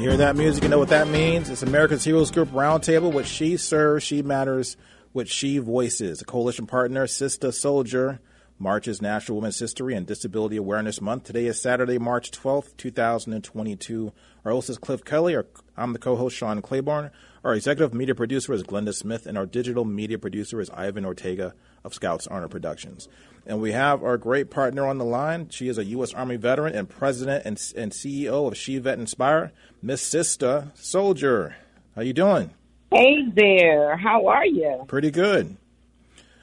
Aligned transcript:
You 0.00 0.08
hear 0.08 0.16
that 0.16 0.34
music, 0.34 0.62
you 0.62 0.70
know 0.70 0.78
what 0.78 0.88
that 0.88 1.08
means? 1.08 1.50
It's 1.50 1.62
America's 1.62 2.04
Heroes 2.04 2.30
Group 2.30 2.48
Roundtable, 2.52 3.12
which 3.12 3.26
she 3.26 3.58
serves, 3.58 4.02
she 4.02 4.22
matters, 4.22 4.78
which 5.12 5.30
she 5.30 5.58
voices. 5.58 6.22
A 6.22 6.24
coalition 6.24 6.66
partner, 6.66 7.06
Sistah 7.06 7.52
Soldier, 7.52 8.18
March 8.58 8.88
is 8.88 9.02
National 9.02 9.36
Women's 9.36 9.58
History 9.58 9.94
and 9.94 10.06
Disability 10.06 10.56
Awareness 10.56 11.02
Month. 11.02 11.24
Today 11.24 11.44
is 11.44 11.60
Saturday, 11.60 11.98
March 11.98 12.30
12th, 12.30 12.78
2022. 12.78 14.10
Our 14.46 14.52
host 14.52 14.70
is 14.70 14.78
Cliff 14.78 15.04
Kelly. 15.04 15.36
I'm 15.76 15.92
the 15.92 15.98
co-host, 15.98 16.34
Sean 16.34 16.62
Claiborne. 16.62 17.10
Our 17.44 17.54
executive 17.54 17.92
media 17.92 18.14
producer 18.14 18.54
is 18.54 18.62
Glenda 18.62 18.94
Smith, 18.94 19.26
and 19.26 19.36
our 19.36 19.44
digital 19.44 19.84
media 19.84 20.18
producer 20.18 20.62
is 20.62 20.70
Ivan 20.70 21.04
Ortega 21.04 21.52
of 21.84 21.94
Scouts 21.94 22.26
Honor 22.26 22.48
Productions. 22.48 23.08
And 23.46 23.60
we 23.60 23.72
have 23.72 24.02
our 24.02 24.18
great 24.18 24.50
partner 24.50 24.86
on 24.86 24.98
the 24.98 25.04
line. 25.04 25.48
She 25.48 25.68
is 25.68 25.78
a 25.78 25.84
U.S. 25.84 26.12
Army 26.14 26.36
veteran 26.36 26.74
and 26.74 26.88
president 26.88 27.44
and, 27.44 27.60
and 27.76 27.92
CEO 27.92 28.46
of 28.46 28.56
She 28.56 28.78
Vet 28.78 28.98
Inspire, 28.98 29.52
Miss 29.82 30.08
Sistah 30.08 30.76
Soldier. 30.76 31.56
How 31.96 32.02
you 32.02 32.12
doing? 32.12 32.50
Hey 32.92 33.24
there. 33.34 33.96
How 33.96 34.26
are 34.26 34.46
you? 34.46 34.84
Pretty 34.88 35.10
good. 35.10 35.56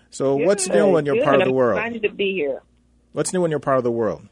So, 0.10 0.38
good, 0.38 0.48
what's 0.48 0.68
new 0.68 0.98
in 0.98 1.06
your 1.06 1.16
good. 1.16 1.24
part 1.24 1.42
of 1.42 1.48
the 1.48 1.54
world? 1.54 1.80
I'm 1.80 1.88
excited 1.88 2.10
to 2.10 2.16
be 2.16 2.34
here. 2.34 2.62
What's 3.12 3.34
new 3.34 3.46
in 3.46 3.52
your 3.52 3.60
part 3.60 3.78
of 3.78 3.84
the 3.84 3.92
world? 3.92 4.28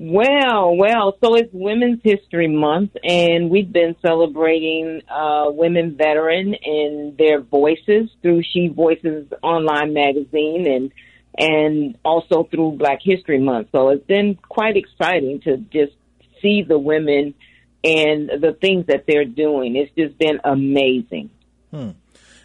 Well, 0.00 0.76
well, 0.76 1.18
so 1.20 1.34
it's 1.34 1.52
Women's 1.52 1.98
History 2.04 2.46
Month, 2.46 2.92
and 3.02 3.50
we've 3.50 3.72
been 3.72 3.96
celebrating 4.00 5.02
uh, 5.10 5.46
women 5.48 5.96
veteran 5.96 6.54
and 6.64 7.18
their 7.18 7.40
voices 7.40 8.08
through 8.22 8.44
She 8.44 8.68
Voices 8.68 9.26
online 9.42 9.94
magazine 9.94 10.68
and 10.68 10.92
and 11.36 11.98
also 12.04 12.44
through 12.44 12.76
Black 12.78 13.00
History 13.02 13.40
Month. 13.40 13.70
So 13.72 13.88
it's 13.88 14.06
been 14.06 14.36
quite 14.36 14.76
exciting 14.76 15.40
to 15.40 15.56
just 15.56 15.94
see 16.40 16.62
the 16.62 16.78
women 16.78 17.34
and 17.82 18.28
the 18.28 18.56
things 18.60 18.86
that 18.86 19.04
they're 19.08 19.24
doing. 19.24 19.74
It's 19.74 19.92
just 19.98 20.16
been 20.16 20.38
amazing. 20.44 21.30
Hmm. 21.72 21.90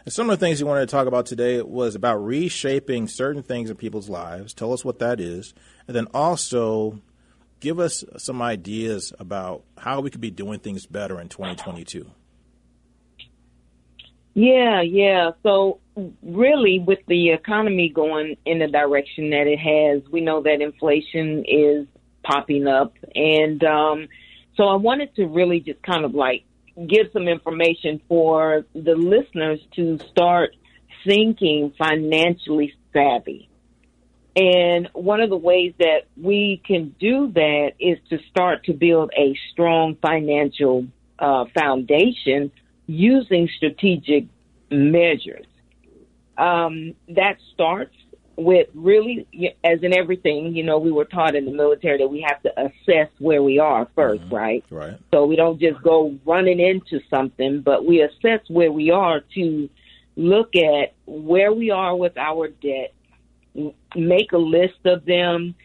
Some 0.07 0.27
of 0.31 0.39
the 0.39 0.43
things 0.43 0.59
you 0.59 0.65
wanted 0.65 0.87
to 0.87 0.91
talk 0.91 1.05
about 1.05 1.27
today 1.27 1.61
was 1.61 1.93
about 1.93 2.17
reshaping 2.17 3.07
certain 3.07 3.43
things 3.43 3.69
in 3.69 3.75
people's 3.75 4.09
lives. 4.09 4.55
Tell 4.55 4.73
us 4.73 4.83
what 4.83 4.97
that 4.99 5.19
is, 5.19 5.53
and 5.87 5.95
then 5.95 6.07
also 6.15 6.99
give 7.63 7.79
us 7.79 8.03
some 8.17 8.41
ideas 8.41 9.13
about 9.19 9.63
how 9.77 10.01
we 10.01 10.09
could 10.09 10.19
be 10.19 10.29
doing 10.29 10.59
things 10.59 10.85
better 10.85 11.21
in 11.21 11.29
2022. 11.29 12.05
Yeah, 14.33 14.81
yeah. 14.81 15.31
So 15.43 15.79
really 16.21 16.83
with 16.85 16.99
the 17.07 17.29
economy 17.29 17.87
going 17.87 18.35
in 18.45 18.59
the 18.59 18.67
direction 18.67 19.29
that 19.29 19.47
it 19.47 19.59
has, 19.59 20.11
we 20.11 20.19
know 20.19 20.43
that 20.43 20.59
inflation 20.59 21.45
is 21.47 21.87
popping 22.23 22.67
up 22.67 22.95
and 23.15 23.61
um 23.65 24.07
so 24.55 24.63
I 24.63 24.75
wanted 24.75 25.13
to 25.15 25.25
really 25.25 25.59
just 25.59 25.81
kind 25.81 26.05
of 26.05 26.13
like 26.13 26.45
give 26.75 27.07
some 27.11 27.27
information 27.27 28.01
for 28.07 28.65
the 28.73 28.95
listeners 28.95 29.59
to 29.75 29.99
start 30.09 30.55
thinking 31.05 31.73
financially 31.77 32.73
savvy. 32.93 33.49
And 34.35 34.89
one 34.93 35.21
of 35.21 35.29
the 35.29 35.37
ways 35.37 35.73
that 35.77 36.07
we 36.19 36.61
can 36.65 36.95
do 36.99 37.31
that 37.33 37.73
is 37.79 37.99
to 38.09 38.19
start 38.29 38.63
to 38.65 38.73
build 38.73 39.11
a 39.15 39.37
strong 39.51 39.95
financial 40.01 40.87
uh, 41.19 41.45
foundation 41.53 42.51
using 42.87 43.47
strategic 43.55 44.25
measures. 44.71 45.45
Um, 46.35 46.95
that 47.09 47.37
starts 47.53 47.95
with 48.35 48.67
really, 48.73 49.27
as 49.63 49.83
in 49.83 49.93
everything, 49.95 50.55
you 50.55 50.63
know, 50.63 50.79
we 50.79 50.91
were 50.91 51.05
taught 51.05 51.35
in 51.35 51.45
the 51.45 51.51
military 51.51 51.99
that 51.99 52.07
we 52.07 52.25
have 52.27 52.41
to 52.41 52.51
assess 52.59 53.09
where 53.19 53.43
we 53.43 53.59
are 53.59 53.85
1st 53.95 54.19
mm-hmm. 54.19 54.35
right? 54.35 54.65
Right. 54.69 54.97
So 55.13 55.25
we 55.25 55.35
don't 55.35 55.59
just 55.59 55.81
go 55.83 56.17
running 56.25 56.59
into 56.59 56.99
something, 57.09 57.61
but 57.61 57.85
we 57.85 58.01
assess 58.01 58.41
where 58.47 58.71
we 58.71 58.89
are 58.89 59.21
to 59.35 59.69
look 60.15 60.55
at 60.55 60.93
where 61.05 61.53
we 61.53 61.69
are 61.71 61.95
with 61.95 62.17
our 62.17 62.47
debt, 62.47 62.93
make 63.95 64.31
a 64.31 64.37
list 64.37 64.85
of 64.85 65.05
them, 65.05 65.55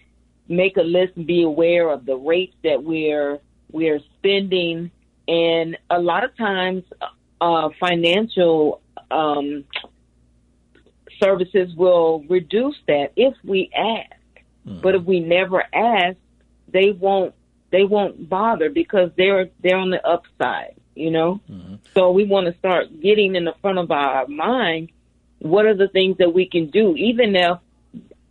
make 0.49 0.77
a 0.77 0.83
list 0.83 1.13
and 1.17 1.27
be 1.27 1.43
aware 1.43 1.89
of 1.91 2.07
the 2.07 2.17
rates 2.17 2.55
that 2.65 2.83
we're 2.83 3.41
we're 3.71 4.01
spending, 4.19 4.91
and 5.27 5.77
a 5.91 6.01
lot 6.01 6.25
of 6.25 6.35
times, 6.37 6.85
uh, 7.41 7.69
financial 7.79 8.81
um, 9.11 9.65
services 11.21 11.75
will 11.77 12.25
reduce 12.29 12.77
that 12.87 13.13
if 13.17 13.35
we 13.45 13.71
ask. 13.77 14.11
Mm-hmm. 14.67 14.81
But 14.81 14.95
if 14.95 15.05
we 15.05 15.21
never 15.21 15.63
ask, 15.73 16.17
they 16.69 16.91
won't 16.91 17.35
they 17.71 17.85
won't 17.85 18.29
bother 18.29 18.71
because 18.71 19.11
they're 19.17 19.51
they're 19.63 19.77
on 19.77 19.91
the 19.91 20.07
upside, 20.07 20.77
you 20.95 21.11
know. 21.11 21.41
Mm-hmm. 21.51 21.77
So 21.95 22.11
we 22.11 22.25
want 22.25 22.47
to 22.47 22.59
start 22.59 23.01
getting 23.01 23.37
in 23.37 23.45
the 23.45 23.55
front 23.61 23.79
of 23.79 23.91
our 23.91 24.27
mind. 24.27 24.91
What 25.41 25.67
are 25.67 25.75
the 25.75 25.89
things 25.89 26.19
that 26.19 26.35
we 26.35 26.47
can 26.47 26.71
do, 26.71 26.97
even 26.97 27.37
if 27.37 27.59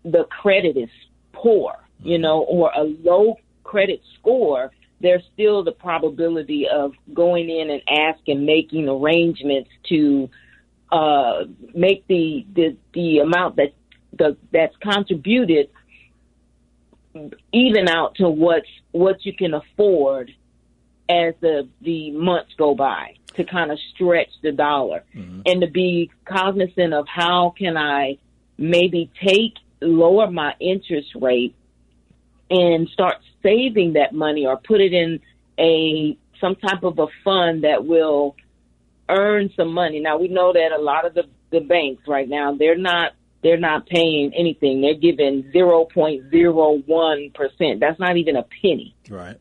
the 0.03 0.25
credit 0.25 0.77
is 0.77 0.89
poor, 1.33 1.75
you 1.99 2.15
mm-hmm. 2.15 2.23
know, 2.23 2.41
or 2.41 2.71
a 2.75 2.83
low 2.83 3.37
credit 3.63 4.01
score? 4.19 4.71
There's 4.99 5.23
still 5.33 5.63
the 5.63 5.73
probability 5.73 6.67
of 6.67 6.93
going 7.13 7.49
in 7.49 7.69
and 7.69 7.81
asking, 7.87 8.45
making 8.45 8.89
arrangements 8.89 9.69
to 9.89 10.29
uh, 10.91 11.43
make 11.73 12.07
the, 12.07 12.45
the 12.55 12.77
the 12.93 13.19
amount 13.19 13.57
that 13.57 13.73
the, 14.17 14.37
that's 14.51 14.75
contributed 14.77 15.69
even 17.51 17.87
out 17.89 18.15
to 18.15 18.29
what's 18.29 18.67
what 18.91 19.25
you 19.25 19.33
can 19.33 19.53
afford 19.53 20.31
as 21.09 21.33
the 21.41 21.67
the 21.81 22.11
months 22.11 22.53
go 22.57 22.75
by 22.75 23.15
to 23.35 23.43
kind 23.43 23.71
of 23.71 23.77
stretch 23.93 24.29
the 24.41 24.51
dollar 24.51 25.03
mm-hmm. 25.15 25.41
and 25.45 25.61
to 25.61 25.67
be 25.67 26.11
cognizant 26.25 26.93
of 26.93 27.05
how 27.07 27.53
can 27.57 27.77
I 27.77 28.17
maybe 28.57 29.11
take 29.23 29.53
lower 29.81 30.29
my 30.29 30.53
interest 30.59 31.09
rate 31.15 31.55
and 32.49 32.87
start 32.89 33.15
saving 33.43 33.93
that 33.93 34.13
money 34.13 34.45
or 34.45 34.57
put 34.57 34.81
it 34.81 34.93
in 34.93 35.19
a 35.59 36.17
some 36.39 36.55
type 36.55 36.83
of 36.83 36.99
a 36.99 37.07
fund 37.23 37.63
that 37.63 37.85
will 37.85 38.35
earn 39.09 39.49
some 39.55 39.73
money. 39.73 39.99
Now 39.99 40.17
we 40.17 40.27
know 40.27 40.53
that 40.53 40.71
a 40.71 40.81
lot 40.81 41.05
of 41.05 41.13
the, 41.13 41.23
the 41.51 41.59
banks 41.59 42.03
right 42.07 42.27
now 42.27 42.55
they're 42.55 42.77
not 42.77 43.13
they're 43.43 43.57
not 43.57 43.87
paying 43.87 44.33
anything. 44.33 44.81
They're 44.81 44.95
giving 44.95 45.51
zero 45.51 45.85
point 45.85 46.29
zero 46.31 46.81
one 46.85 47.31
percent. 47.33 47.79
That's 47.79 47.99
not 47.99 48.17
even 48.17 48.35
a 48.35 48.43
penny. 48.43 48.95
Right. 49.09 49.37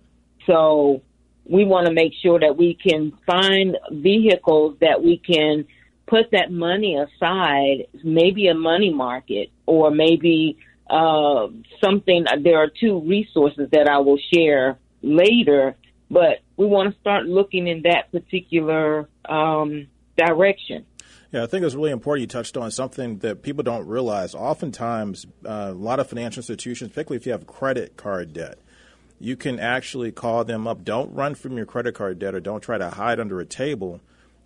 So 0.47 1.03
we 1.45 1.65
want 1.65 1.87
to 1.87 1.93
make 1.93 2.13
sure 2.23 2.39
that 2.41 2.57
we 2.57 2.75
can 2.75 3.13
find 3.27 3.77
vehicles 3.91 4.77
that 4.81 5.03
we 5.03 5.19
can 5.19 5.67
put 6.07 6.31
that 6.33 6.51
money 6.51 6.97
aside, 6.97 7.87
maybe 8.05 8.49
a 8.49 8.55
money 8.55 8.93
market 8.93 9.51
or 9.67 9.91
maybe 9.91 10.59
uh, 10.89 11.49
something. 11.85 12.25
There 12.43 12.59
are 12.59 12.69
two 12.69 13.01
resources 13.01 13.69
that 13.73 13.89
I 13.89 13.99
will 13.99 14.19
share 14.33 14.79
later 15.03 15.77
but 16.11 16.41
we 16.57 16.67
want 16.67 16.93
to 16.93 17.01
start 17.01 17.27
looking 17.27 17.67
in 17.67 17.83
that 17.83 18.13
particular 18.13 19.09
um, 19.29 19.89
direction. 20.17 20.87
Yeah, 21.33 21.43
I 21.43 21.47
think 21.47 21.65
it's 21.65 21.75
really 21.75 21.91
important 21.91 22.23
you 22.23 22.27
touched 22.29 22.57
on 22.57 22.71
something 22.71 23.19
that 23.19 23.43
people 23.43 23.65
don't 23.65 23.87
realize. 23.87 24.35
Oftentimes, 24.35 25.27
uh, 25.45 25.69
a 25.71 25.73
lot 25.73 25.99
of 25.99 26.09
financial 26.09 26.41
institutions, 26.41 26.93
particularly 26.93 27.17
if 27.17 27.27
you 27.27 27.33
have 27.33 27.47
credit 27.47 27.97
card 27.97 28.33
debt, 28.33 28.59
you 29.19 29.37
can 29.37 29.59
actually 29.59 30.13
call 30.13 30.45
them 30.45 30.67
up. 30.67 30.85
Don't 30.85 31.13
run 31.13 31.35
from 31.35 31.57
your 31.57 31.67
credit 31.67 31.95
card 31.95 32.19
debt 32.19 32.35
or 32.35 32.41
don't 32.41 32.61
try 32.61 32.79
to 32.79 32.91
hide 32.91 33.19
under 33.19 33.41
a 33.41 33.47
table. 33.47 34.01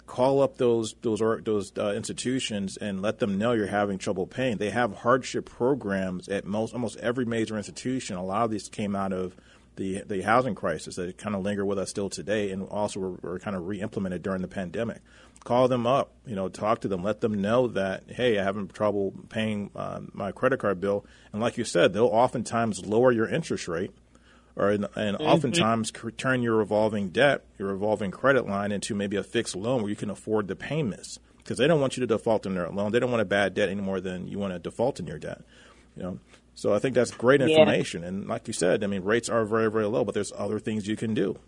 Call 0.06 0.42
up 0.42 0.56
those 0.56 0.94
those 1.02 1.20
those 1.44 1.72
uh, 1.78 1.92
institutions 1.92 2.76
and 2.76 3.00
let 3.00 3.18
them 3.18 3.38
know 3.38 3.52
you're 3.52 3.66
having 3.66 3.98
trouble 3.98 4.26
paying. 4.26 4.56
They 4.56 4.70
have 4.70 4.96
hardship 4.96 5.48
programs 5.48 6.28
at 6.28 6.44
most 6.44 6.74
almost 6.74 6.98
every 6.98 7.24
major 7.24 7.56
institution. 7.56 8.16
A 8.16 8.24
lot 8.24 8.44
of 8.44 8.50
these 8.50 8.68
came 8.68 8.96
out 8.96 9.12
of 9.12 9.34
the 9.76 10.02
the 10.06 10.22
housing 10.22 10.54
crisis 10.54 10.96
that 10.96 11.16
kind 11.16 11.34
of 11.34 11.42
linger 11.42 11.64
with 11.64 11.78
us 11.78 11.90
still 11.90 12.10
today, 12.10 12.50
and 12.50 12.68
also 12.68 13.00
were, 13.00 13.10
were 13.22 13.38
kind 13.38 13.56
of 13.56 13.66
re-implemented 13.66 14.22
during 14.22 14.42
the 14.42 14.48
pandemic. 14.48 15.00
Call 15.42 15.68
them 15.68 15.86
up, 15.86 16.12
you 16.26 16.36
know, 16.36 16.50
talk 16.50 16.82
to 16.82 16.88
them, 16.88 17.02
let 17.02 17.22
them 17.22 17.40
know 17.40 17.66
that 17.68 18.04
hey, 18.08 18.38
I'm 18.38 18.44
having 18.44 18.68
trouble 18.68 19.14
paying 19.30 19.70
uh, 19.74 20.00
my 20.12 20.32
credit 20.32 20.60
card 20.60 20.80
bill, 20.80 21.06
and 21.32 21.40
like 21.40 21.56
you 21.56 21.64
said, 21.64 21.92
they'll 21.92 22.06
oftentimes 22.06 22.84
lower 22.84 23.10
your 23.10 23.26
interest 23.28 23.68
rate, 23.68 23.92
or 24.60 24.70
and 24.70 24.84
mm-hmm. 24.84 25.22
oftentimes 25.22 25.90
turn 26.18 26.42
your 26.42 26.56
revolving 26.56 27.08
debt, 27.08 27.44
your 27.58 27.68
revolving 27.68 28.10
credit 28.10 28.46
line, 28.46 28.72
into 28.72 28.94
maybe 28.94 29.16
a 29.16 29.22
fixed 29.22 29.56
loan 29.56 29.80
where 29.80 29.88
you 29.88 29.96
can 29.96 30.10
afford 30.10 30.48
the 30.48 30.56
payments 30.56 31.18
because 31.38 31.56
they 31.56 31.66
don't 31.66 31.80
want 31.80 31.96
you 31.96 32.02
to 32.02 32.06
default 32.06 32.44
in 32.44 32.54
their 32.54 32.68
loan. 32.68 32.92
They 32.92 33.00
don't 33.00 33.10
want 33.10 33.22
a 33.22 33.26
bad 33.26 33.54
debt 33.54 33.70
any 33.70 33.80
more 33.80 34.00
than 34.00 34.28
you 34.28 34.38
want 34.38 34.52
to 34.52 34.58
default 34.58 35.00
in 35.00 35.06
your 35.06 35.18
debt. 35.18 35.40
You 35.96 36.02
know, 36.02 36.18
so 36.54 36.74
I 36.74 36.78
think 36.78 36.94
that's 36.94 37.10
great 37.10 37.40
information. 37.40 38.02
Yeah. 38.02 38.08
And 38.08 38.28
like 38.28 38.46
you 38.46 38.52
said, 38.52 38.84
I 38.84 38.86
mean, 38.86 39.02
rates 39.02 39.30
are 39.30 39.46
very, 39.46 39.70
very 39.70 39.86
low, 39.86 40.04
but 40.04 40.14
there's 40.14 40.32
other 40.36 40.58
things 40.58 40.86
you 40.86 40.96
can 40.96 41.14
do. 41.14 41.38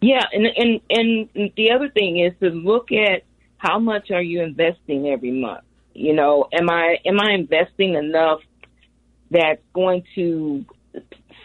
Yeah, 0.00 0.24
and 0.32 0.46
and 0.46 0.80
and 0.88 1.50
the 1.56 1.72
other 1.72 1.90
thing 1.90 2.18
is 2.18 2.32
to 2.40 2.48
look 2.48 2.92
at 2.92 3.24
how 3.58 3.78
much 3.78 4.10
are 4.10 4.22
you 4.22 4.42
investing 4.42 5.08
every 5.08 5.32
month. 5.32 5.64
You 5.92 6.14
know, 6.14 6.48
am 6.52 6.70
I 6.70 6.96
am 7.04 7.20
I 7.20 7.32
investing 7.32 7.94
enough 7.94 8.40
that's 9.30 9.60
going 9.74 10.04
to 10.14 10.64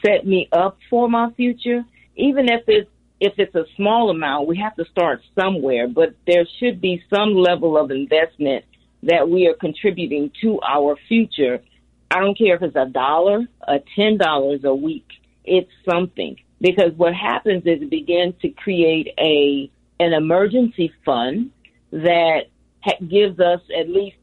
set 0.05 0.25
me 0.25 0.49
up 0.51 0.77
for 0.89 1.09
my 1.09 1.31
future? 1.31 1.83
even 2.15 2.49
if 2.49 2.63
it's 2.67 2.89
if 3.19 3.33
it's 3.37 3.55
a 3.55 3.63
small 3.77 4.09
amount, 4.09 4.47
we 4.47 4.57
have 4.57 4.75
to 4.75 4.83
start 4.91 5.21
somewhere, 5.39 5.87
but 5.87 6.13
there 6.27 6.45
should 6.59 6.81
be 6.81 7.01
some 7.13 7.33
level 7.33 7.77
of 7.77 7.89
investment 7.89 8.65
that 9.03 9.29
we 9.29 9.47
are 9.47 9.53
contributing 9.53 10.29
to 10.41 10.59
our 10.61 10.97
future. 11.07 11.61
I 12.11 12.19
don't 12.19 12.37
care 12.37 12.55
if 12.55 12.61
it's 12.61 12.75
a 12.75 12.85
dollar, 12.85 13.47
a 13.65 13.79
ten 13.95 14.17
dollars 14.17 14.61
a 14.65 14.75
week. 14.75 15.07
It's 15.45 15.71
something 15.89 16.35
because 16.59 16.91
what 16.97 17.13
happens 17.13 17.63
is 17.65 17.81
it 17.81 17.89
begins 17.89 18.35
to 18.41 18.49
create 18.49 19.13
a 19.17 19.71
an 19.99 20.13
emergency 20.13 20.91
fund 21.05 21.51
that 21.91 22.47
ha- 22.81 22.99
gives 23.07 23.39
us 23.39 23.61
at 23.77 23.89
least 23.89 24.17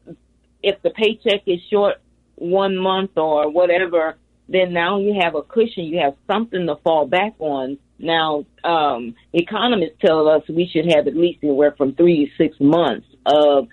if 0.61 0.79
the 0.83 0.91
paycheck 0.91 1.41
is 1.47 1.59
short 1.71 1.95
one 2.35 2.77
month 2.77 3.17
or 3.17 3.49
whatever, 3.49 4.15
then 4.51 4.73
now 4.73 4.99
you 4.99 5.19
have 5.21 5.35
a 5.35 5.41
cushion. 5.41 5.85
You 5.85 5.99
have 6.03 6.15
something 6.27 6.65
to 6.67 6.75
fall 6.83 7.07
back 7.07 7.35
on. 7.39 7.77
Now, 7.99 8.45
um, 8.63 9.15
economists 9.33 9.97
tell 10.03 10.27
us 10.27 10.43
we 10.49 10.69
should 10.71 10.91
have 10.91 11.07
at 11.07 11.15
least 11.15 11.39
anywhere 11.43 11.73
from 11.77 11.93
three 11.93 12.25
to 12.25 12.43
six 12.43 12.57
months 12.59 13.05
of 13.25 13.67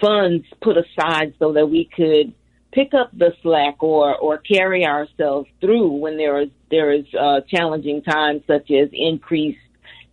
funds 0.00 0.46
put 0.62 0.76
aside 0.76 1.34
so 1.38 1.52
that 1.52 1.66
we 1.66 1.88
could 1.94 2.32
pick 2.72 2.94
up 2.94 3.10
the 3.16 3.32
slack 3.42 3.82
or 3.82 4.16
or 4.16 4.38
carry 4.38 4.86
ourselves 4.86 5.48
through 5.60 5.88
when 5.92 6.16
there 6.16 6.42
is 6.42 6.48
there 6.70 6.92
is 6.92 7.04
uh, 7.18 7.40
challenging 7.48 8.02
times 8.02 8.42
such 8.46 8.70
as 8.70 8.88
increased 8.92 9.58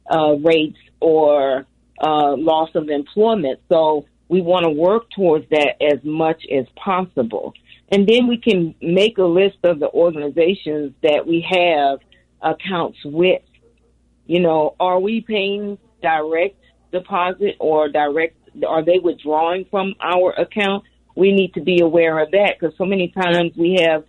uh, 0.10 0.34
rates 0.36 0.78
or 1.00 1.66
uh, 2.02 2.36
loss 2.36 2.70
of 2.76 2.90
employment. 2.90 3.60
So 3.70 4.06
we 4.28 4.42
want 4.42 4.64
to 4.66 4.70
work 4.70 5.10
towards 5.12 5.48
that 5.50 5.76
as 5.82 6.04
much 6.04 6.44
as 6.52 6.66
possible. 6.76 7.54
And 7.90 8.08
then 8.08 8.28
we 8.28 8.38
can 8.38 8.76
make 8.82 9.18
a 9.18 9.24
list 9.24 9.58
of 9.64 9.80
the 9.80 9.90
organizations 9.90 10.94
that 11.04 11.28
we 11.28 11.46
have 11.50 12.00
accounts 12.42 12.98
with. 13.06 13.42
You 14.26 14.40
know, 14.40 14.76
are 14.80 15.00
we 15.00 15.22
paying 15.22 15.78
direct 16.02 16.58
deposit 16.92 17.56
or 17.60 17.90
direct, 17.90 18.38
are 18.68 18.84
they 18.84 19.00
withdrawing 19.00 19.66
from 19.70 19.96
our 20.02 20.32
account? 20.32 20.84
We 21.16 21.32
need 21.32 21.54
to 21.54 21.62
be 21.62 21.82
aware 21.82 22.20
of 22.20 22.32
that 22.32 22.56
because 22.60 22.76
so 22.78 22.86
many 22.86 23.10
times 23.10 23.54
we 23.56 23.80
have 23.82 24.04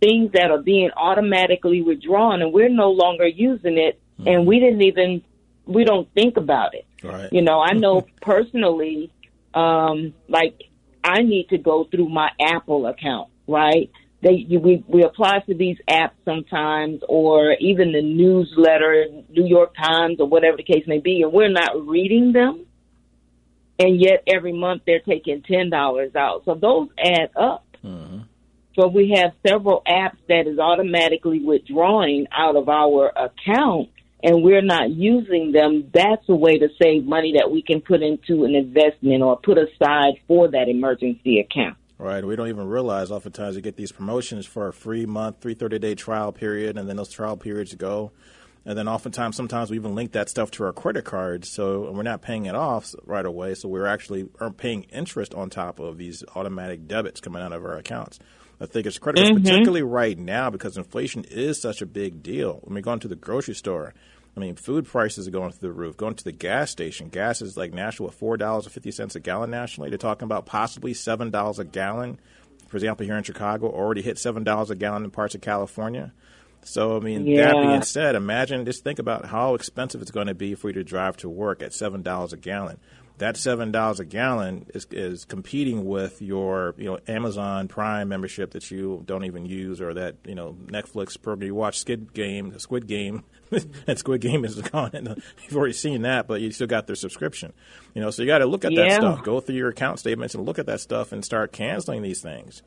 things 0.00 0.32
that 0.32 0.50
are 0.50 0.60
being 0.60 0.90
automatically 0.96 1.82
withdrawn 1.82 2.42
and 2.42 2.52
we're 2.52 2.68
no 2.68 2.90
longer 2.90 3.26
using 3.26 3.78
it 3.78 4.00
mm-hmm. 4.18 4.28
and 4.28 4.46
we 4.46 4.58
didn't 4.58 4.82
even, 4.82 5.22
we 5.64 5.84
don't 5.84 6.12
think 6.12 6.36
about 6.36 6.74
it. 6.74 6.86
Right. 7.02 7.32
You 7.32 7.42
know, 7.42 7.60
I 7.60 7.72
know 7.72 8.06
personally 8.20 9.12
um, 9.54 10.12
like 10.28 10.60
I 11.06 11.22
need 11.22 11.48
to 11.50 11.58
go 11.58 11.84
through 11.90 12.08
my 12.08 12.30
Apple 12.40 12.86
account, 12.86 13.28
right? 13.46 13.90
They 14.22 14.32
you, 14.48 14.58
we 14.58 14.82
we 14.88 15.04
apply 15.04 15.40
to 15.46 15.54
these 15.54 15.76
apps 15.88 16.16
sometimes, 16.24 17.02
or 17.08 17.52
even 17.60 17.92
the 17.92 18.02
newsletter, 18.02 19.06
New 19.28 19.46
York 19.46 19.74
Times, 19.76 20.16
or 20.18 20.26
whatever 20.26 20.56
the 20.56 20.64
case 20.64 20.84
may 20.86 20.98
be, 20.98 21.22
and 21.22 21.32
we're 21.32 21.48
not 21.50 21.86
reading 21.86 22.32
them, 22.32 22.66
and 23.78 24.00
yet 24.00 24.24
every 24.26 24.52
month 24.52 24.82
they're 24.86 25.00
taking 25.00 25.42
ten 25.42 25.70
dollars 25.70 26.16
out. 26.16 26.42
So 26.44 26.54
those 26.54 26.88
add 26.98 27.30
up. 27.36 27.64
Mm-hmm. 27.84 28.20
So 28.78 28.88
we 28.88 29.14
have 29.16 29.32
several 29.46 29.82
apps 29.88 30.18
that 30.28 30.46
is 30.46 30.58
automatically 30.58 31.40
withdrawing 31.40 32.26
out 32.30 32.56
of 32.56 32.68
our 32.68 33.08
account 33.08 33.90
and 34.22 34.42
we're 34.42 34.62
not 34.62 34.90
using 34.90 35.52
them, 35.52 35.90
that's 35.92 36.28
a 36.28 36.34
way 36.34 36.58
to 36.58 36.68
save 36.82 37.04
money 37.04 37.34
that 37.36 37.50
we 37.50 37.62
can 37.62 37.80
put 37.80 38.02
into 38.02 38.44
an 38.44 38.54
investment 38.54 39.22
or 39.22 39.38
put 39.38 39.58
aside 39.58 40.14
for 40.26 40.48
that 40.48 40.68
emergency 40.68 41.38
account. 41.40 41.76
Right. 41.98 42.24
We 42.24 42.36
don't 42.36 42.48
even 42.48 42.66
realize 42.68 43.10
oftentimes 43.10 43.56
we 43.56 43.62
get 43.62 43.76
these 43.76 43.92
promotions 43.92 44.44
for 44.44 44.68
a 44.68 44.72
free 44.72 45.06
month, 45.06 45.40
330 45.40 45.78
day 45.78 45.94
trial 45.94 46.32
period, 46.32 46.76
and 46.76 46.88
then 46.88 46.96
those 46.96 47.10
trial 47.10 47.36
periods 47.36 47.74
go. 47.74 48.12
And 48.66 48.76
then 48.76 48.88
oftentimes, 48.88 49.36
sometimes 49.36 49.70
we 49.70 49.76
even 49.76 49.94
link 49.94 50.12
that 50.12 50.28
stuff 50.28 50.50
to 50.52 50.64
our 50.64 50.72
credit 50.72 51.04
cards, 51.04 51.48
so 51.48 51.90
we're 51.92 52.02
not 52.02 52.20
paying 52.20 52.46
it 52.46 52.56
off 52.56 52.96
right 53.04 53.24
away. 53.24 53.54
So 53.54 53.68
we're 53.68 53.86
actually 53.86 54.28
paying 54.56 54.82
interest 54.84 55.34
on 55.34 55.50
top 55.50 55.78
of 55.78 55.98
these 55.98 56.24
automatic 56.34 56.88
debits 56.88 57.20
coming 57.20 57.40
out 57.40 57.52
of 57.52 57.64
our 57.64 57.76
accounts. 57.76 58.18
I 58.60 58.66
think 58.66 58.86
it's 58.86 58.98
critical, 58.98 59.30
mm-hmm. 59.30 59.42
particularly 59.42 59.82
right 59.82 60.18
now 60.18 60.50
because 60.50 60.76
inflation 60.76 61.24
is 61.24 61.60
such 61.60 61.82
a 61.82 61.86
big 61.86 62.22
deal. 62.22 62.60
When 62.62 62.74
we 62.74 62.80
go 62.80 62.92
into 62.92 63.08
the 63.08 63.16
grocery 63.16 63.54
store, 63.54 63.92
I 64.36 64.40
mean, 64.40 64.56
food 64.56 64.86
prices 64.86 65.28
are 65.28 65.30
going 65.30 65.52
through 65.52 65.68
the 65.68 65.74
roof. 65.74 65.96
Going 65.96 66.14
to 66.14 66.24
the 66.24 66.32
gas 66.32 66.70
station, 66.70 67.08
gas 67.08 67.42
is 67.42 67.56
like 67.56 67.72
national, 67.72 68.08
at 68.08 68.14
four 68.14 68.36
dollars 68.36 68.64
and 68.64 68.72
fifty 68.72 68.90
cents 68.90 69.16
a 69.16 69.20
gallon 69.20 69.50
nationally. 69.50 69.90
They're 69.90 69.98
talking 69.98 70.26
about 70.26 70.46
possibly 70.46 70.94
seven 70.94 71.30
dollars 71.30 71.58
a 71.58 71.64
gallon. 71.64 72.18
For 72.68 72.76
example, 72.76 73.06
here 73.06 73.16
in 73.16 73.22
Chicago, 73.24 73.68
already 73.68 74.02
hit 74.02 74.18
seven 74.18 74.44
dollars 74.44 74.70
a 74.70 74.74
gallon 74.74 75.04
in 75.04 75.10
parts 75.10 75.34
of 75.34 75.40
California. 75.40 76.12
So, 76.64 76.96
I 76.96 77.00
mean, 77.00 77.26
yeah. 77.26 77.52
that 77.52 77.62
being 77.62 77.82
said, 77.82 78.16
imagine 78.16 78.64
just 78.64 78.82
think 78.82 78.98
about 78.98 79.24
how 79.24 79.54
expensive 79.54 80.02
it's 80.02 80.10
going 80.10 80.26
to 80.26 80.34
be 80.34 80.56
for 80.56 80.68
you 80.68 80.74
to 80.74 80.84
drive 80.84 81.16
to 81.18 81.28
work 81.28 81.62
at 81.62 81.72
seven 81.72 82.02
dollars 82.02 82.32
a 82.32 82.36
gallon 82.36 82.78
that 83.18 83.36
seven 83.36 83.72
dollars 83.72 84.00
a 84.00 84.04
gallon 84.04 84.66
is 84.74 84.86
is 84.90 85.24
competing 85.24 85.84
with 85.84 86.20
your 86.20 86.74
you 86.76 86.84
know 86.84 86.98
Amazon 87.08 87.68
Prime 87.68 88.08
membership 88.08 88.52
that 88.52 88.70
you 88.70 89.02
don't 89.06 89.24
even 89.24 89.46
use 89.46 89.80
or 89.80 89.94
that 89.94 90.16
you 90.26 90.34
know 90.34 90.56
Netflix 90.66 91.20
program 91.20 91.46
you 91.46 91.54
watch 91.54 91.78
Squid 91.78 92.12
Game 92.12 92.58
Squid 92.58 92.86
Game 92.86 93.24
and 93.86 93.98
Squid 93.98 94.20
Game 94.20 94.44
is 94.44 94.60
gone 94.60 94.90
and 94.92 95.08
you've 95.44 95.56
already 95.56 95.72
seen 95.72 96.02
that 96.02 96.26
but 96.26 96.40
you 96.40 96.50
still 96.52 96.66
got 96.66 96.86
their 96.86 96.96
subscription 96.96 97.52
you 97.94 98.02
know 98.02 98.10
so 98.10 98.22
you 98.22 98.28
got 98.28 98.38
to 98.38 98.46
look 98.46 98.64
at 98.64 98.72
yeah. 98.72 98.88
that 98.88 98.92
stuff 98.92 99.22
go 99.22 99.40
through 99.40 99.56
your 99.56 99.68
account 99.68 99.98
statements 99.98 100.34
and 100.34 100.44
look 100.44 100.58
at 100.58 100.66
that 100.66 100.80
stuff 100.80 101.12
and 101.12 101.24
start 101.24 101.52
canceling 101.52 102.02
these 102.02 102.20
things. 102.20 102.62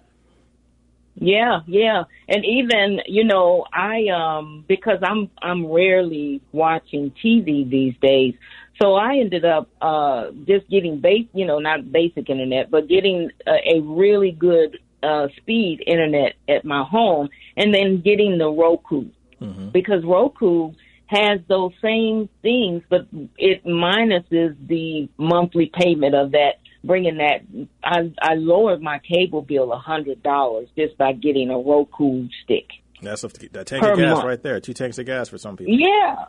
Yeah, 1.15 1.59
yeah. 1.67 2.03
And 2.29 2.45
even, 2.45 3.01
you 3.07 3.25
know, 3.25 3.65
I 3.73 4.05
um 4.07 4.63
because 4.67 4.99
I'm 5.03 5.29
I'm 5.41 5.65
rarely 5.65 6.41
watching 6.51 7.11
TV 7.23 7.69
these 7.69 7.95
days. 8.01 8.35
So 8.81 8.95
I 8.95 9.17
ended 9.17 9.43
up 9.43 9.69
uh, 9.81 10.31
just 10.47 10.69
getting 10.69 10.99
base, 10.99 11.27
you 11.33 11.45
know, 11.45 11.59
not 11.59 11.91
basic 11.91 12.29
internet, 12.29 12.71
but 12.71 12.87
getting 12.87 13.29
a, 13.45 13.75
a 13.77 13.81
really 13.81 14.31
good 14.31 14.79
uh, 15.03 15.27
speed 15.37 15.83
internet 15.85 16.33
at 16.47 16.65
my 16.65 16.83
home, 16.83 17.29
and 17.57 17.73
then 17.73 18.01
getting 18.01 18.37
the 18.37 18.49
Roku 18.49 19.05
mm-hmm. 19.41 19.69
because 19.69 20.03
Roku 20.03 20.73
has 21.07 21.39
those 21.47 21.71
same 21.81 22.29
things, 22.41 22.83
but 22.89 23.07
it 23.37 23.65
minuses 23.65 24.55
the 24.67 25.09
monthly 25.17 25.71
payment 25.73 26.15
of 26.15 26.31
that. 26.31 26.59
Bringing 26.81 27.17
that, 27.17 27.41
I, 27.83 28.13
I 28.21 28.35
lowered 28.35 28.81
my 28.81 28.99
cable 28.99 29.41
bill 29.41 29.73
a 29.73 29.77
hundred 29.77 30.23
dollars 30.23 30.69
just 30.77 30.97
by 30.97 31.11
getting 31.11 31.49
a 31.49 31.57
Roku 31.57 32.29
stick. 32.43 32.67
That's 33.01 33.23
a, 33.23 33.27
that 33.27 33.67
tank 33.67 33.83
of 33.83 33.97
gas 33.97 34.15
month. 34.15 34.25
right 34.25 34.41
there. 34.41 34.61
Two 34.61 34.73
tanks 34.73 34.97
of 34.97 35.05
gas 35.05 35.27
for 35.27 35.37
some 35.37 35.57
people. 35.57 35.73
Yeah, 35.73 36.25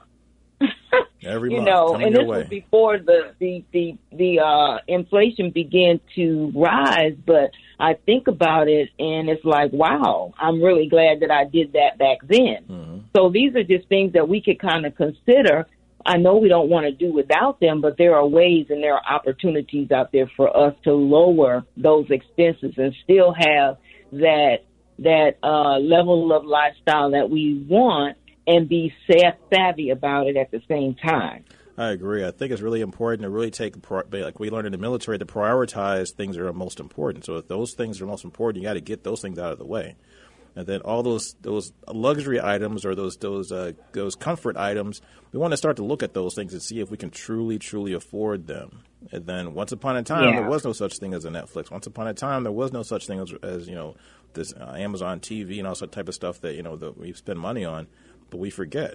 Every 1.23 1.50
you 1.50 1.57
month, 1.59 1.69
know, 1.69 1.95
and 1.95 2.14
this 2.14 2.21
way. 2.21 2.38
was 2.38 2.49
before 2.49 2.99
the 2.99 3.35
the 3.38 3.64
the 3.73 3.99
the 4.11 4.40
uh, 4.40 4.79
inflation 4.88 5.50
began 5.50 6.00
to 6.17 6.52
rise. 6.55 7.14
But 7.26 7.50
I 7.79 7.95
think 7.95 8.26
about 8.26 8.69
it, 8.69 8.88
and 8.99 9.29
it's 9.29 9.45
like, 9.45 9.73
wow, 9.73 10.33
I'm 10.38 10.62
really 10.62 10.88
glad 10.88 11.21
that 11.21 11.31
I 11.31 11.45
did 11.45 11.75
that 11.75 11.99
back 11.99 12.19
then. 12.26 12.64
Mm-hmm. 12.69 12.99
So 13.14 13.31
these 13.31 13.55
are 13.55 13.62
just 13.62 13.88
things 13.88 14.14
that 14.14 14.29
we 14.29 14.40
could 14.40 14.59
kind 14.59 14.87
of 14.87 14.95
consider. 14.97 15.67
I 16.05 16.17
know 16.17 16.37
we 16.38 16.49
don't 16.49 16.71
want 16.71 16.87
to 16.87 16.93
do 16.93 17.12
without 17.12 17.61
them, 17.61 17.83
but 17.83 17.99
there 17.99 18.17
are 18.17 18.26
ways 18.26 18.67
and 18.71 18.83
there 18.83 18.95
are 18.95 19.02
opportunities 19.07 19.90
out 19.90 20.12
there 20.12 20.31
for 20.37 20.55
us 20.57 20.75
to 20.85 20.93
lower 20.93 21.64
those 21.76 22.07
expenses 22.11 22.73
and 22.79 22.95
still 23.05 23.35
have 23.35 23.76
that 24.12 24.61
that 24.99 25.38
uh, 25.43 25.79
level 25.79 26.33
of 26.33 26.45
lifestyle 26.45 27.12
that 27.12 27.31
we 27.31 27.64
want 27.69 28.17
and 28.50 28.69
be 28.69 28.92
savvy 29.52 29.90
about 29.90 30.26
it 30.26 30.37
at 30.37 30.50
the 30.50 30.61
same 30.69 30.97
time. 30.97 31.45
I 31.78 31.90
agree. 31.90 32.26
I 32.26 32.33
think 32.33 32.52
it's 32.52 32.61
really 32.61 32.80
important 32.80 33.23
to 33.23 33.30
really 33.30 33.50
take, 33.50 33.76
like 34.11 34.40
we 34.40 34.50
learned 34.50 34.66
in 34.66 34.73
the 34.73 34.78
military, 34.78 35.19
to 35.19 35.25
prioritize 35.25 36.12
things 36.12 36.37
that 36.37 36.45
are 36.45 36.52
most 36.52 36.80
important. 36.80 37.25
So 37.25 37.37
if 37.37 37.47
those 37.47 37.75
things 37.75 38.02
are 38.02 38.07
most 38.07 38.25
important, 38.25 38.62
you 38.62 38.69
got 38.69 38.75
to 38.75 38.80
get 38.80 39.04
those 39.04 39.23
things 39.23 39.38
out 39.38 39.52
of 39.52 39.59
the 39.59 39.64
way. 39.64 39.95
And 40.57 40.66
then 40.66 40.80
all 40.80 41.04
those 41.04 41.37
those 41.42 41.73
luxury 41.87 42.40
items 42.40 42.85
or 42.85 42.97
those 42.97 43.16
those 43.19 43.52
uh, 43.52 43.73
those 43.92 44.16
comfort 44.16 44.57
items, 44.57 45.00
we 45.30 45.38
want 45.38 45.52
to 45.52 45.57
start 45.57 45.76
to 45.76 45.85
look 45.85 46.02
at 46.02 46.12
those 46.12 46.35
things 46.35 46.52
and 46.52 46.61
see 46.61 46.80
if 46.80 46.90
we 46.90 46.97
can 46.97 47.11
truly 47.11 47.57
truly 47.61 47.92
afford 47.92 48.49
them. 48.49 48.83
And 49.12 49.26
then 49.26 49.54
once 49.54 49.71
upon 49.71 49.97
a 49.97 50.02
time, 50.02 50.35
yeah. 50.35 50.40
there 50.40 50.50
was 50.50 50.64
no 50.64 50.73
such 50.73 50.99
thing 50.99 51.14
as 51.14 51.25
a 51.25 51.30
Netflix. 51.30 51.71
Once 51.71 51.87
upon 51.87 52.09
a 52.09 52.14
time, 52.14 52.42
there 52.42 52.52
was 52.52 52.73
no 52.73 52.83
such 52.83 53.07
thing 53.07 53.21
as, 53.21 53.33
as 53.45 53.69
you 53.69 53.76
know 53.76 53.95
this 54.35 54.52
uh, 54.52 54.75
Amazon 54.76 55.21
TV 55.21 55.59
and 55.59 55.69
all 55.69 55.76
that 55.76 55.92
type 55.92 56.09
of 56.09 56.14
stuff 56.14 56.40
that 56.40 56.54
you 56.54 56.64
know 56.64 56.76
that 56.76 56.99
we 56.99 57.12
spend 57.12 57.38
money 57.38 57.64
on 57.64 57.87
but 58.30 58.38
we 58.38 58.50
forget. 58.50 58.94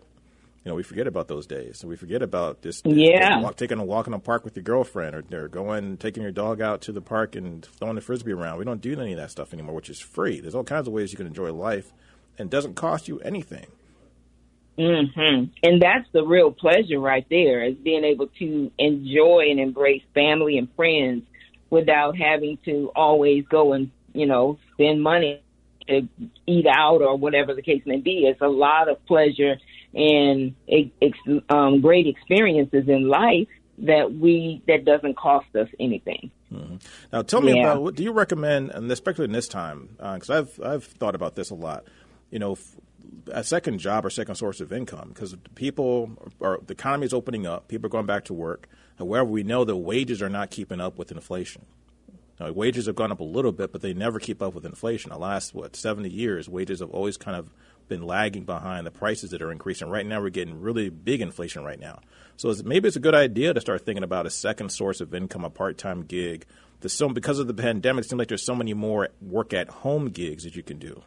You 0.63 0.71
know, 0.71 0.75
we 0.75 0.81
forget 0.81 1.05
about 1.05 1.27
those 1.27 1.45
days. 1.45 1.77
So 1.77 1.87
we 1.87 1.95
forget 1.95 2.23
about 2.23 2.63
just 2.63 2.87
yeah. 2.87 3.39
walk, 3.39 3.55
taking 3.55 3.77
a 3.77 3.85
walk 3.85 4.07
in 4.07 4.13
the 4.13 4.19
park 4.19 4.43
with 4.43 4.55
your 4.55 4.63
girlfriend 4.63 5.15
or, 5.15 5.43
or 5.43 5.47
going, 5.47 5.97
taking 5.97 6.23
your 6.23 6.31
dog 6.31 6.59
out 6.59 6.81
to 6.81 6.91
the 6.91 7.01
park 7.01 7.35
and 7.35 7.63
throwing 7.63 7.93
the 7.93 8.01
frisbee 8.01 8.31
around. 8.31 8.57
We 8.57 8.65
don't 8.65 8.81
do 8.81 8.99
any 8.99 9.11
of 9.11 9.19
that 9.19 9.29
stuff 9.29 9.53
anymore, 9.53 9.75
which 9.75 9.91
is 9.91 9.99
free. 9.99 10.39
There's 10.39 10.55
all 10.55 10.63
kinds 10.63 10.87
of 10.87 10.93
ways 10.93 11.11
you 11.11 11.17
can 11.17 11.27
enjoy 11.27 11.53
life 11.53 11.93
and 12.39 12.49
doesn't 12.49 12.73
cost 12.73 13.07
you 13.07 13.19
anything. 13.19 13.67
Mhm. 14.77 15.49
And 15.63 15.81
that's 15.81 16.09
the 16.11 16.25
real 16.25 16.51
pleasure 16.51 16.99
right 16.99 17.25
there 17.29 17.63
is 17.63 17.75
being 17.75 18.03
able 18.03 18.27
to 18.39 18.71
enjoy 18.77 19.47
and 19.49 19.59
embrace 19.59 20.03
family 20.13 20.57
and 20.57 20.67
friends 20.75 21.23
without 21.69 22.17
having 22.17 22.57
to 22.65 22.91
always 22.95 23.45
go 23.47 23.73
and, 23.73 23.91
you 24.13 24.25
know, 24.25 24.57
spend 24.73 25.01
money 25.01 25.41
to 25.87 26.07
eat 26.47 26.65
out 26.67 27.01
or 27.01 27.17
whatever 27.17 27.53
the 27.53 27.61
case 27.61 27.83
may 27.85 27.97
be. 27.97 28.25
It's 28.25 28.41
a 28.41 28.47
lot 28.47 28.89
of 28.89 29.03
pleasure 29.05 29.55
and 29.93 30.55
ex, 30.67 31.17
um, 31.49 31.81
great 31.81 32.07
experiences 32.07 32.87
in 32.87 33.07
life 33.07 33.47
that 33.79 34.13
we 34.13 34.61
that 34.67 34.85
doesn't 34.85 35.17
cost 35.17 35.47
us 35.55 35.67
anything. 35.79 36.31
Mm-hmm. 36.51 36.75
Now, 37.11 37.21
tell 37.21 37.41
me 37.41 37.55
yeah. 37.55 37.71
about 37.71 37.83
what 37.83 37.95
do 37.95 38.03
you 38.03 38.11
recommend, 38.11 38.71
and 38.71 38.91
especially 38.91 39.25
in 39.25 39.31
this 39.31 39.47
time, 39.47 39.89
because 39.97 40.29
uh, 40.29 40.39
I've 40.39 40.61
I've 40.63 40.83
thought 40.83 41.15
about 41.15 41.35
this 41.35 41.49
a 41.49 41.55
lot. 41.55 41.85
You 42.31 42.39
know, 42.39 42.57
a 43.31 43.43
second 43.43 43.79
job 43.79 44.05
or 44.05 44.09
second 44.09 44.35
source 44.35 44.61
of 44.61 44.71
income, 44.71 45.09
because 45.09 45.35
people 45.55 46.11
are 46.41 46.59
the 46.65 46.73
economy 46.73 47.05
is 47.05 47.13
opening 47.13 47.45
up, 47.45 47.67
people 47.67 47.87
are 47.87 47.89
going 47.89 48.05
back 48.05 48.25
to 48.25 48.33
work. 48.33 48.67
However, 48.97 49.25
we 49.25 49.43
know 49.43 49.65
that 49.65 49.75
wages 49.75 50.21
are 50.21 50.29
not 50.29 50.51
keeping 50.51 50.79
up 50.79 50.97
with 50.97 51.11
inflation. 51.11 51.65
Now, 52.39 52.51
wages 52.51 52.87
have 52.87 52.95
gone 52.95 53.11
up 53.11 53.21
a 53.21 53.25
little 53.25 53.53
bit, 53.53 53.71
but 53.71 53.81
they 53.81 53.93
never 53.93 54.19
keep 54.19 54.41
up 54.41 54.53
with 54.53 54.65
inflation. 54.65 55.11
The 55.11 55.17
last 55.17 55.53
what 55.53 55.75
seventy 55.75 56.09
years, 56.09 56.49
wages 56.49 56.81
have 56.81 56.91
always 56.91 57.17
kind 57.17 57.37
of 57.37 57.49
been 57.87 58.01
lagging 58.01 58.43
behind 58.43 58.85
the 58.85 58.91
prices 58.91 59.29
that 59.31 59.41
are 59.41 59.51
increasing. 59.51 59.89
Right 59.89 60.05
now, 60.05 60.21
we're 60.21 60.29
getting 60.29 60.59
really 60.59 60.89
big 60.89 61.21
inflation 61.21 61.63
right 61.63 61.79
now. 61.79 62.01
So 62.37 62.49
it's, 62.49 62.63
maybe 62.63 62.87
it's 62.87 62.97
a 62.97 63.01
good 63.01 63.15
idea 63.15 63.53
to 63.53 63.61
start 63.61 63.85
thinking 63.85 64.03
about 64.03 64.25
a 64.25 64.29
second 64.29 64.69
source 64.71 65.01
of 65.01 65.13
income, 65.13 65.45
a 65.45 65.49
part-time 65.49 66.03
gig. 66.03 66.45
so 66.85 67.09
because 67.09 67.39
of 67.39 67.47
the 67.47 67.53
pandemic, 67.53 68.05
it 68.05 68.09
seems 68.09 68.19
like 68.19 68.27
there's 68.27 68.45
so 68.45 68.55
many 68.55 68.73
more 68.73 69.09
work 69.21 69.53
at 69.53 69.69
home 69.69 70.09
gigs 70.09 70.43
that 70.43 70.55
you 70.55 70.63
can 70.63 70.77
do. 70.77 71.03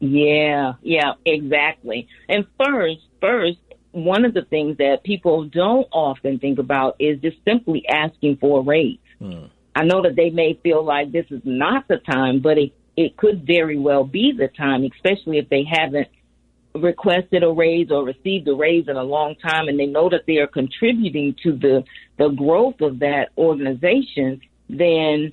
Yeah, 0.00 0.74
yeah, 0.82 1.12
exactly. 1.24 2.08
And 2.28 2.46
first, 2.62 3.00
first, 3.20 3.58
one 3.92 4.24
of 4.24 4.34
the 4.34 4.42
things 4.42 4.76
that 4.78 5.02
people 5.02 5.44
don't 5.44 5.88
often 5.90 6.38
think 6.38 6.58
about 6.58 6.96
is 6.98 7.20
just 7.20 7.38
simply 7.44 7.84
asking 7.88 8.36
for 8.36 8.60
a 8.60 8.62
raise. 8.62 8.98
Hmm. 9.18 9.46
I 9.78 9.84
know 9.84 10.02
that 10.02 10.16
they 10.16 10.30
may 10.30 10.58
feel 10.60 10.84
like 10.84 11.12
this 11.12 11.26
is 11.30 11.40
not 11.44 11.86
the 11.86 11.98
time, 11.98 12.40
but 12.40 12.58
it 12.58 12.72
it 12.96 13.16
could 13.16 13.46
very 13.46 13.78
well 13.78 14.02
be 14.02 14.32
the 14.36 14.48
time, 14.48 14.82
especially 14.82 15.38
if 15.38 15.48
they 15.50 15.62
haven't 15.62 16.08
requested 16.74 17.44
a 17.44 17.48
raise 17.48 17.88
or 17.92 18.02
received 18.04 18.48
a 18.48 18.54
raise 18.54 18.88
in 18.88 18.96
a 18.96 19.04
long 19.04 19.36
time 19.36 19.68
and 19.68 19.78
they 19.78 19.86
know 19.86 20.08
that 20.08 20.22
they 20.26 20.38
are 20.38 20.48
contributing 20.48 21.36
to 21.44 21.52
the 21.52 21.84
the 22.18 22.28
growth 22.30 22.80
of 22.80 22.98
that 22.98 23.28
organization, 23.38 24.40
then 24.68 25.30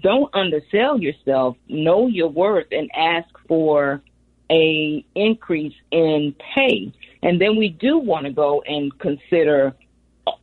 don't 0.00 0.32
undersell 0.32 1.00
yourself. 1.00 1.56
Know 1.68 2.06
your 2.06 2.28
worth 2.28 2.68
and 2.70 2.88
ask 2.94 3.28
for 3.48 4.00
a 4.48 5.04
increase 5.16 5.74
in 5.90 6.36
pay. 6.54 6.92
And 7.24 7.40
then 7.40 7.56
we 7.56 7.70
do 7.70 7.98
want 7.98 8.26
to 8.26 8.32
go 8.32 8.62
and 8.64 8.96
consider 9.00 9.74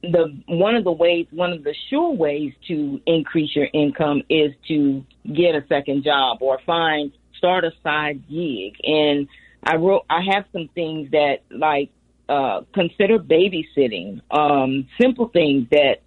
the 0.01 0.41
one 0.47 0.75
of 0.75 0.83
the 0.83 0.91
ways, 0.91 1.27
one 1.31 1.51
of 1.51 1.63
the 1.63 1.75
sure 1.89 2.13
ways 2.13 2.53
to 2.67 3.01
increase 3.05 3.55
your 3.55 3.67
income 3.73 4.23
is 4.29 4.53
to 4.67 5.05
get 5.25 5.55
a 5.55 5.65
second 5.67 6.03
job 6.03 6.37
or 6.41 6.59
find 6.65 7.11
start 7.37 7.65
a 7.65 7.71
side 7.83 8.23
gig. 8.29 8.75
And 8.83 9.27
I 9.63 9.75
wrote, 9.75 10.05
I 10.09 10.21
have 10.33 10.45
some 10.53 10.69
things 10.73 11.11
that 11.11 11.39
like 11.49 11.89
uh, 12.29 12.61
consider 12.73 13.19
babysitting, 13.19 14.21
um, 14.31 14.87
simple 14.99 15.27
things 15.29 15.67
that 15.71 16.01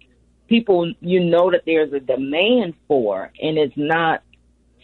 people 0.47 0.91
you 0.99 1.19
know 1.19 1.51
that 1.51 1.63
there's 1.65 1.93
a 1.93 1.99
demand 1.99 2.73
for, 2.87 3.31
and 3.41 3.57
it's 3.57 3.77
not 3.77 4.23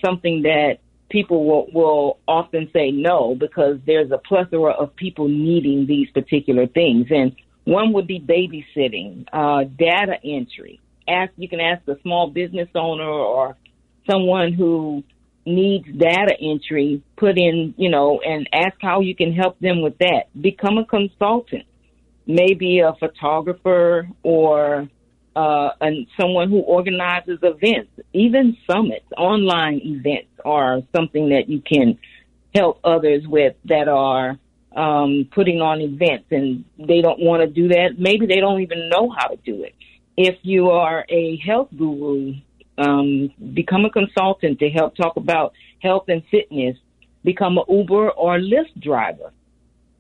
something 0.03 0.43
that 0.43 0.79
people 1.09 1.45
will, 1.45 1.67
will 1.71 2.19
often 2.27 2.69
say 2.73 2.91
no 2.91 3.35
because 3.35 3.77
there's 3.85 4.11
a 4.11 4.17
plethora 4.17 4.71
of 4.71 4.95
people 4.95 5.27
needing 5.27 5.85
these 5.85 6.09
particular 6.09 6.65
things. 6.67 7.07
And 7.11 7.35
one 7.65 7.93
would 7.93 8.07
be 8.07 8.19
babysitting, 8.19 9.25
uh, 9.31 9.63
data 9.63 10.15
entry. 10.23 10.79
Ask 11.07 11.31
you 11.37 11.49
can 11.49 11.59
ask 11.59 11.87
a 11.87 11.99
small 12.01 12.29
business 12.29 12.69
owner 12.75 13.09
or 13.09 13.57
someone 14.09 14.53
who 14.53 15.03
needs 15.45 15.85
data 15.85 16.35
entry 16.39 17.01
put 17.17 17.37
in, 17.37 17.73
you 17.77 17.89
know, 17.89 18.21
and 18.21 18.47
ask 18.53 18.75
how 18.81 19.01
you 19.01 19.15
can 19.15 19.33
help 19.33 19.59
them 19.59 19.81
with 19.81 19.97
that. 19.99 20.23
Become 20.39 20.77
a 20.77 20.85
consultant, 20.85 21.65
maybe 22.25 22.79
a 22.79 22.93
photographer 22.99 24.07
or 24.23 24.87
uh, 25.35 25.69
and 25.81 26.07
someone 26.19 26.49
who 26.49 26.59
organizes 26.59 27.39
events, 27.41 27.91
even 28.13 28.55
summits, 28.69 29.05
online 29.17 29.81
events 29.83 30.29
are 30.45 30.81
something 30.95 31.29
that 31.29 31.49
you 31.49 31.61
can 31.61 31.97
help 32.53 32.79
others 32.83 33.23
with 33.25 33.55
that 33.65 33.87
are 33.87 34.37
um, 34.75 35.29
putting 35.33 35.61
on 35.61 35.81
events 35.81 36.25
and 36.31 36.65
they 36.77 37.01
don't 37.01 37.19
want 37.19 37.41
to 37.41 37.47
do 37.47 37.69
that. 37.69 37.95
Maybe 37.97 38.25
they 38.25 38.39
don't 38.39 38.61
even 38.61 38.89
know 38.89 39.13
how 39.15 39.27
to 39.27 39.37
do 39.37 39.63
it. 39.63 39.75
If 40.17 40.35
you 40.41 40.69
are 40.69 41.05
a 41.09 41.37
health 41.45 41.69
guru, 41.75 42.35
um, 42.77 43.31
become 43.53 43.85
a 43.85 43.89
consultant 43.89 44.59
to 44.59 44.69
help 44.69 44.95
talk 44.95 45.15
about 45.15 45.53
health 45.81 46.05
and 46.07 46.23
fitness. 46.31 46.77
Become 47.23 47.57
an 47.57 47.65
Uber 47.69 48.11
or 48.11 48.37
Lyft 48.37 48.81
driver. 48.81 49.31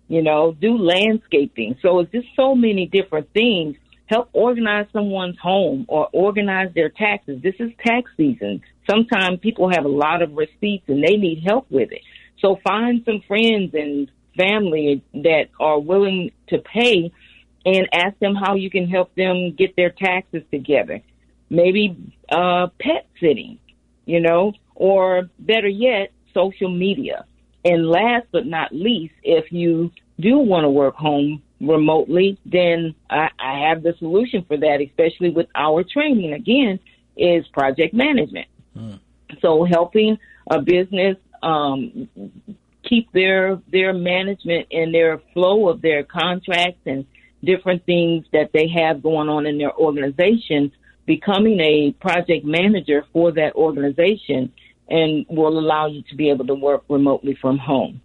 You 0.07 0.21
know, 0.21 0.55
do 0.59 0.77
landscaping. 0.77 1.77
So 1.81 1.99
it's 1.99 2.11
just 2.11 2.27
so 2.35 2.55
many 2.55 2.87
different 2.87 3.31
things. 3.33 3.77
Help 4.07 4.29
organize 4.33 4.87
someone's 4.91 5.37
home 5.39 5.85
or 5.87 6.09
organize 6.11 6.73
their 6.75 6.89
taxes. 6.89 7.41
This 7.41 7.55
is 7.59 7.71
tax 7.85 8.11
season. 8.17 8.61
Sometimes 8.89 9.39
people 9.39 9.69
have 9.71 9.85
a 9.85 9.89
lot 9.89 10.21
of 10.21 10.35
receipts 10.35 10.83
and 10.89 11.03
they 11.03 11.15
need 11.15 11.43
help 11.45 11.67
with 11.71 11.91
it. 11.91 12.01
So 12.39 12.59
find 12.67 13.01
some 13.05 13.21
friends 13.25 13.73
and 13.73 14.11
family 14.35 15.03
that 15.13 15.45
are 15.59 15.79
willing 15.79 16.31
to 16.47 16.59
pay 16.59 17.11
and 17.65 17.87
ask 17.93 18.17
them 18.19 18.35
how 18.35 18.55
you 18.55 18.69
can 18.69 18.89
help 18.89 19.13
them 19.15 19.53
get 19.53 19.75
their 19.75 19.89
taxes 19.89 20.43
together. 20.51 21.01
Maybe 21.49 21.95
uh, 22.29 22.67
pet 22.79 23.07
sitting, 23.19 23.59
you 24.05 24.19
know, 24.19 24.53
or 24.75 25.29
better 25.39 25.67
yet, 25.67 26.11
social 26.33 26.69
media. 26.69 27.25
And 27.63 27.87
last 27.87 28.27
but 28.31 28.45
not 28.45 28.73
least, 28.73 29.13
if 29.23 29.51
you 29.51 29.91
do 30.19 30.37
want 30.37 30.65
to 30.65 30.69
work 30.69 30.95
home 30.95 31.41
remotely, 31.61 32.37
then 32.45 32.95
I, 33.09 33.29
I 33.39 33.69
have 33.69 33.83
the 33.83 33.93
solution 33.99 34.43
for 34.47 34.57
that, 34.57 34.81
especially 34.81 35.29
with 35.29 35.47
our 35.55 35.83
training. 35.83 36.33
Again, 36.33 36.79
is 37.15 37.47
project 37.49 37.93
management. 37.93 38.47
Mm. 38.75 38.99
So 39.41 39.63
helping 39.65 40.17
a 40.49 40.61
business 40.61 41.17
um, 41.41 42.09
keep 42.83 43.11
their 43.11 43.59
their 43.71 43.93
management 43.93 44.67
and 44.71 44.93
their 44.93 45.19
flow 45.33 45.69
of 45.69 45.81
their 45.81 46.03
contracts 46.03 46.81
and 46.85 47.05
different 47.43 47.85
things 47.85 48.25
that 48.31 48.51
they 48.53 48.67
have 48.69 49.03
going 49.03 49.29
on 49.29 49.45
in 49.45 49.57
their 49.57 49.73
organization, 49.73 50.71
becoming 51.05 51.59
a 51.59 51.91
project 51.99 52.45
manager 52.45 53.05
for 53.11 53.31
that 53.31 53.53
organization 53.55 54.51
and 54.89 55.25
will 55.29 55.57
allow 55.59 55.87
you 55.87 56.03
to 56.09 56.15
be 56.15 56.29
able 56.29 56.45
to 56.47 56.55
work 56.55 56.83
remotely 56.89 57.37
from 57.39 57.57
home. 57.57 58.01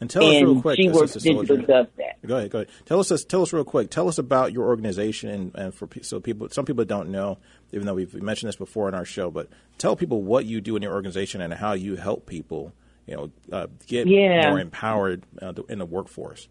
And 0.00 0.10
tell 0.10 0.24
and 0.24 0.36
us 0.36 0.42
real 0.42 0.60
quick. 0.60 0.76
She 0.76 0.88
works 0.88 1.12
digital 1.12 1.44
does 1.44 1.86
that. 1.96 2.26
Go 2.26 2.36
ahead, 2.36 2.50
go 2.50 2.58
ahead. 2.58 2.70
Tell 2.86 2.98
us, 2.98 3.24
tell 3.24 3.42
us 3.42 3.52
real 3.52 3.62
quick. 3.62 3.88
Tell 3.88 4.08
us 4.08 4.18
about 4.18 4.52
your 4.52 4.66
organization, 4.66 5.28
and, 5.30 5.54
and 5.54 5.74
for 5.74 5.88
so 6.02 6.18
people, 6.18 6.48
some 6.50 6.64
people 6.64 6.84
don't 6.84 7.10
know, 7.10 7.38
even 7.72 7.86
though 7.86 7.94
we've 7.94 8.12
mentioned 8.14 8.48
this 8.48 8.56
before 8.56 8.88
in 8.88 8.94
our 8.94 9.04
show. 9.04 9.30
But 9.30 9.48
tell 9.78 9.94
people 9.94 10.20
what 10.22 10.44
you 10.44 10.60
do 10.60 10.74
in 10.74 10.82
your 10.82 10.92
organization 10.92 11.40
and 11.40 11.54
how 11.54 11.74
you 11.74 11.94
help 11.94 12.26
people 12.26 12.72
you 13.06 13.16
know, 13.16 13.30
uh, 13.52 13.66
get 13.86 14.06
yeah. 14.06 14.50
more 14.50 14.60
empowered 14.60 15.24
uh, 15.40 15.52
in 15.68 15.78
the 15.78 15.86
workforce? 15.86 16.48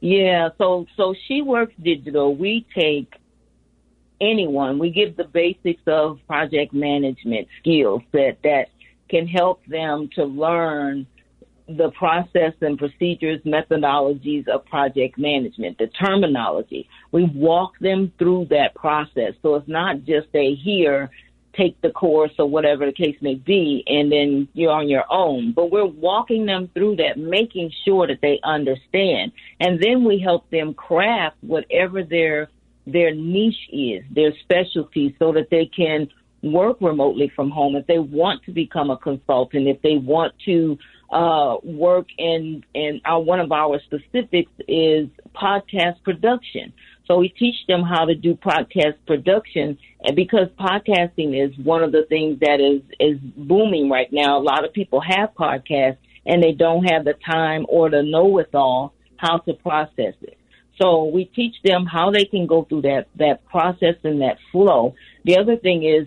Yeah, 0.00 0.50
so 0.58 0.86
so 0.96 1.14
she 1.26 1.42
works 1.42 1.74
digital. 1.82 2.34
We 2.34 2.66
take 2.74 3.14
anyone. 4.20 4.78
We 4.78 4.90
give 4.90 5.16
the 5.16 5.24
basics 5.24 5.82
of 5.86 6.20
project 6.26 6.72
management 6.72 7.48
skills 7.60 8.02
that 8.12 8.38
that 8.44 8.68
can 9.08 9.26
help 9.26 9.64
them 9.66 10.08
to 10.14 10.24
learn 10.24 11.06
the 11.76 11.90
process 11.90 12.52
and 12.60 12.78
procedures, 12.78 13.40
methodologies 13.42 14.48
of 14.48 14.64
project 14.66 15.18
management, 15.18 15.78
the 15.78 15.86
terminology. 15.86 16.88
We 17.12 17.24
walk 17.24 17.78
them 17.78 18.12
through 18.18 18.46
that 18.50 18.74
process. 18.74 19.34
So 19.42 19.54
it's 19.54 19.68
not 19.68 20.04
just 20.04 20.28
a 20.34 20.54
here 20.54 21.10
take 21.54 21.80
the 21.80 21.90
course 21.90 22.32
or 22.38 22.48
whatever 22.48 22.86
the 22.86 22.92
case 22.92 23.16
may 23.20 23.34
be, 23.34 23.82
and 23.86 24.10
then 24.10 24.48
you're 24.54 24.72
on 24.72 24.88
your 24.88 25.04
own. 25.10 25.52
But 25.52 25.70
we're 25.70 25.84
walking 25.84 26.46
them 26.46 26.70
through 26.74 26.96
that, 26.96 27.18
making 27.18 27.72
sure 27.84 28.06
that 28.06 28.20
they 28.20 28.40
understand, 28.44 29.32
and 29.58 29.80
then 29.80 30.04
we 30.04 30.18
help 30.18 30.48
them 30.50 30.74
craft 30.74 31.36
whatever 31.40 32.02
their 32.02 32.48
their 32.86 33.14
niche 33.14 33.68
is, 33.70 34.02
their 34.10 34.32
specialty, 34.40 35.14
so 35.18 35.32
that 35.32 35.50
they 35.50 35.66
can 35.66 36.08
work 36.42 36.78
remotely 36.80 37.30
from 37.36 37.50
home. 37.50 37.76
If 37.76 37.86
they 37.86 37.98
want 37.98 38.44
to 38.44 38.52
become 38.52 38.90
a 38.90 38.96
consultant, 38.96 39.68
if 39.68 39.82
they 39.82 39.96
want 39.96 40.32
to 40.46 40.78
uh, 41.10 41.56
work 41.62 42.06
in 42.18 42.64
our, 43.04 43.20
one 43.20 43.40
of 43.40 43.52
our 43.52 43.80
specifics 43.80 44.52
is 44.68 45.08
podcast 45.34 46.02
production. 46.04 46.72
So 47.10 47.18
we 47.18 47.28
teach 47.28 47.56
them 47.66 47.82
how 47.82 48.04
to 48.04 48.14
do 48.14 48.36
podcast 48.36 48.94
production, 49.04 49.76
and 50.04 50.14
because 50.14 50.46
podcasting 50.60 51.34
is 51.44 51.50
one 51.58 51.82
of 51.82 51.90
the 51.90 52.04
things 52.08 52.38
that 52.38 52.60
is 52.60 52.82
is 53.00 53.18
booming 53.36 53.90
right 53.90 54.06
now. 54.12 54.38
A 54.38 54.44
lot 54.44 54.64
of 54.64 54.72
people 54.72 55.00
have 55.00 55.30
podcasts 55.34 55.96
and 56.24 56.40
they 56.40 56.52
don't 56.52 56.84
have 56.84 57.04
the 57.04 57.14
time 57.28 57.66
or 57.68 57.90
the 57.90 58.04
know-it-all 58.04 58.94
how 59.16 59.38
to 59.38 59.54
process 59.54 60.14
it. 60.22 60.38
So 60.80 61.06
we 61.06 61.24
teach 61.24 61.56
them 61.64 61.84
how 61.84 62.12
they 62.12 62.26
can 62.26 62.46
go 62.46 62.62
through 62.62 62.82
that 62.82 63.08
that 63.16 63.44
process 63.46 63.96
and 64.04 64.20
that 64.20 64.36
flow. 64.52 64.94
The 65.24 65.36
other 65.36 65.56
thing 65.56 65.82
is 65.82 66.06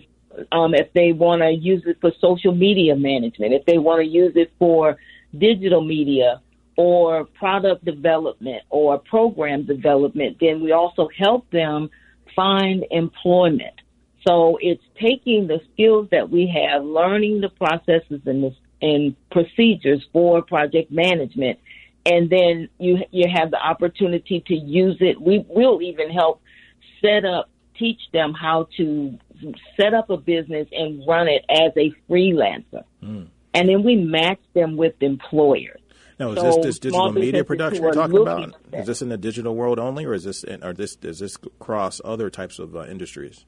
um, 0.52 0.72
if 0.72 0.90
they 0.94 1.12
want 1.12 1.42
to 1.42 1.50
use 1.50 1.82
it 1.84 1.98
for 2.00 2.12
social 2.18 2.54
media 2.54 2.96
management, 2.96 3.52
if 3.52 3.66
they 3.66 3.76
want 3.76 4.00
to 4.00 4.06
use 4.06 4.32
it 4.36 4.52
for 4.58 4.96
digital 5.36 5.84
media, 5.84 6.40
or 6.76 7.24
product 7.24 7.84
development 7.84 8.62
or 8.70 8.98
program 8.98 9.64
development, 9.64 10.36
then 10.40 10.60
we 10.60 10.72
also 10.72 11.08
help 11.16 11.48
them 11.50 11.90
find 12.34 12.84
employment. 12.90 13.74
So 14.26 14.58
it's 14.60 14.82
taking 15.00 15.46
the 15.46 15.60
skills 15.72 16.08
that 16.10 16.30
we 16.30 16.46
have, 16.46 16.84
learning 16.84 17.42
the 17.42 17.50
processes 17.50 18.22
and, 18.24 18.44
the, 18.44 18.54
and 18.80 19.14
procedures 19.30 20.02
for 20.12 20.42
project 20.42 20.90
management, 20.90 21.58
and 22.06 22.28
then 22.30 22.68
you 22.78 22.98
you 23.10 23.26
have 23.32 23.50
the 23.50 23.58
opportunity 23.58 24.42
to 24.46 24.54
use 24.54 24.96
it. 25.00 25.20
We 25.20 25.44
will 25.48 25.80
even 25.82 26.10
help 26.10 26.42
set 27.02 27.24
up, 27.24 27.50
teach 27.78 28.00
them 28.12 28.32
how 28.34 28.68
to 28.76 29.18
set 29.78 29.94
up 29.94 30.10
a 30.10 30.16
business 30.16 30.68
and 30.72 31.06
run 31.06 31.28
it 31.28 31.44
as 31.50 31.72
a 31.76 31.92
freelancer, 32.10 32.84
mm. 33.02 33.26
and 33.52 33.68
then 33.68 33.82
we 33.82 33.96
match 33.96 34.40
them 34.54 34.76
with 34.76 34.94
employers. 35.00 35.80
Now, 36.24 36.32
is 36.32 36.38
so 36.38 36.56
this, 36.56 36.66
this 36.66 36.78
digital 36.78 37.12
media 37.12 37.44
production 37.44 37.82
you're 37.82 37.92
talking 37.92 38.16
about? 38.16 38.54
Is 38.72 38.86
this 38.86 39.02
in 39.02 39.10
the 39.10 39.18
digital 39.18 39.54
world 39.54 39.78
only, 39.78 40.04
or 40.04 40.14
is 40.14 40.24
this, 40.24 40.42
in, 40.42 40.64
or 40.64 40.72
this, 40.72 40.96
does 40.96 41.18
this 41.18 41.36
cross 41.58 42.00
other 42.04 42.30
types 42.30 42.58
of 42.58 42.74
uh, 42.74 42.86
industries? 42.86 43.44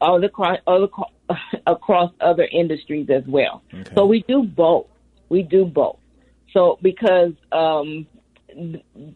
All 0.00 0.22
across, 0.24 0.58
all 0.66 0.88
across 1.66 2.12
other 2.20 2.48
industries 2.50 3.08
as 3.10 3.22
well. 3.26 3.62
Okay. 3.72 3.94
So 3.94 4.06
we 4.06 4.24
do 4.26 4.42
both. 4.42 4.86
We 5.28 5.42
do 5.42 5.64
both. 5.64 5.98
So 6.52 6.78
because 6.82 7.32
um, 7.52 8.06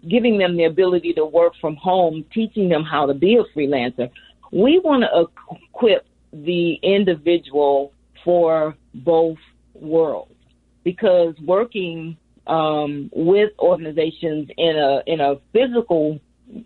giving 0.08 0.38
them 0.38 0.56
the 0.56 0.64
ability 0.64 1.14
to 1.14 1.24
work 1.24 1.54
from 1.60 1.76
home, 1.76 2.24
teaching 2.32 2.68
them 2.68 2.84
how 2.84 3.06
to 3.06 3.14
be 3.14 3.36
a 3.36 3.58
freelancer, 3.58 4.10
we 4.52 4.78
want 4.78 5.02
to 5.02 5.56
equip 5.56 6.06
the 6.32 6.74
individual 6.82 7.92
for 8.24 8.76
both 8.94 9.38
worlds 9.74 10.31
because 10.84 11.34
working 11.40 12.16
um, 12.46 13.10
with 13.14 13.50
organizations 13.58 14.48
in 14.56 14.76
a 14.76 15.02
in 15.06 15.20
a 15.20 15.36
physical 15.52 16.20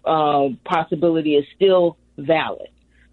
uh, 0.04 0.48
possibility 0.64 1.34
is 1.34 1.44
still 1.54 1.96
valid. 2.16 2.68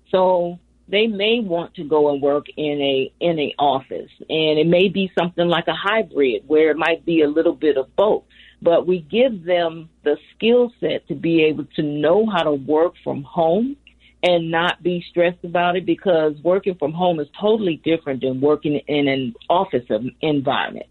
So 0.10 0.60
they 0.88 1.07
may 1.07 1.39
want 1.39 1.75
to 1.75 1.83
go 1.83 2.12
and 2.12 2.22
work 2.22 2.45
in 2.55 2.81
a 2.81 3.13
in 3.19 3.39
a 3.39 3.53
office, 3.57 4.12
and 4.29 4.60
it 4.60 4.67
may 4.67 4.89
be 4.89 5.12
something 5.17 5.48
like 5.48 5.67
a 5.67 5.74
hybrid 5.74 6.43
where 6.48 6.72
it 6.72 6.77
might 6.77 7.05
be 7.05 7.22
a 7.22 7.27
little 7.27 7.55
bit 7.55 7.77
of 7.77 7.93
both. 7.95 8.24
But 8.62 8.88
we 8.88 9.00
give 9.00 9.43
them 9.43 9.89
the 10.03 10.17
skill 10.33 10.72
set 10.79 11.07
to 11.10 11.15
be 11.15 11.43
able 11.43 11.65
to 11.75 11.83
know 11.83 12.25
how 12.25 12.43
to 12.43 12.53
work 12.53 12.93
from 13.03 13.24
home 13.24 13.75
and 14.24 14.50
not 14.50 14.81
be 14.81 15.03
stressed 15.10 15.43
about 15.43 15.75
it 15.75 15.86
because 15.86 16.33
working 16.43 16.75
from 16.75 16.93
home 16.93 17.19
is 17.19 17.27
totally 17.39 17.81
different 17.83 18.22
than 18.22 18.39
working 18.39 18.79
in 18.88 19.10
an 19.10 19.33
office 19.50 19.83
environment. 20.22 20.86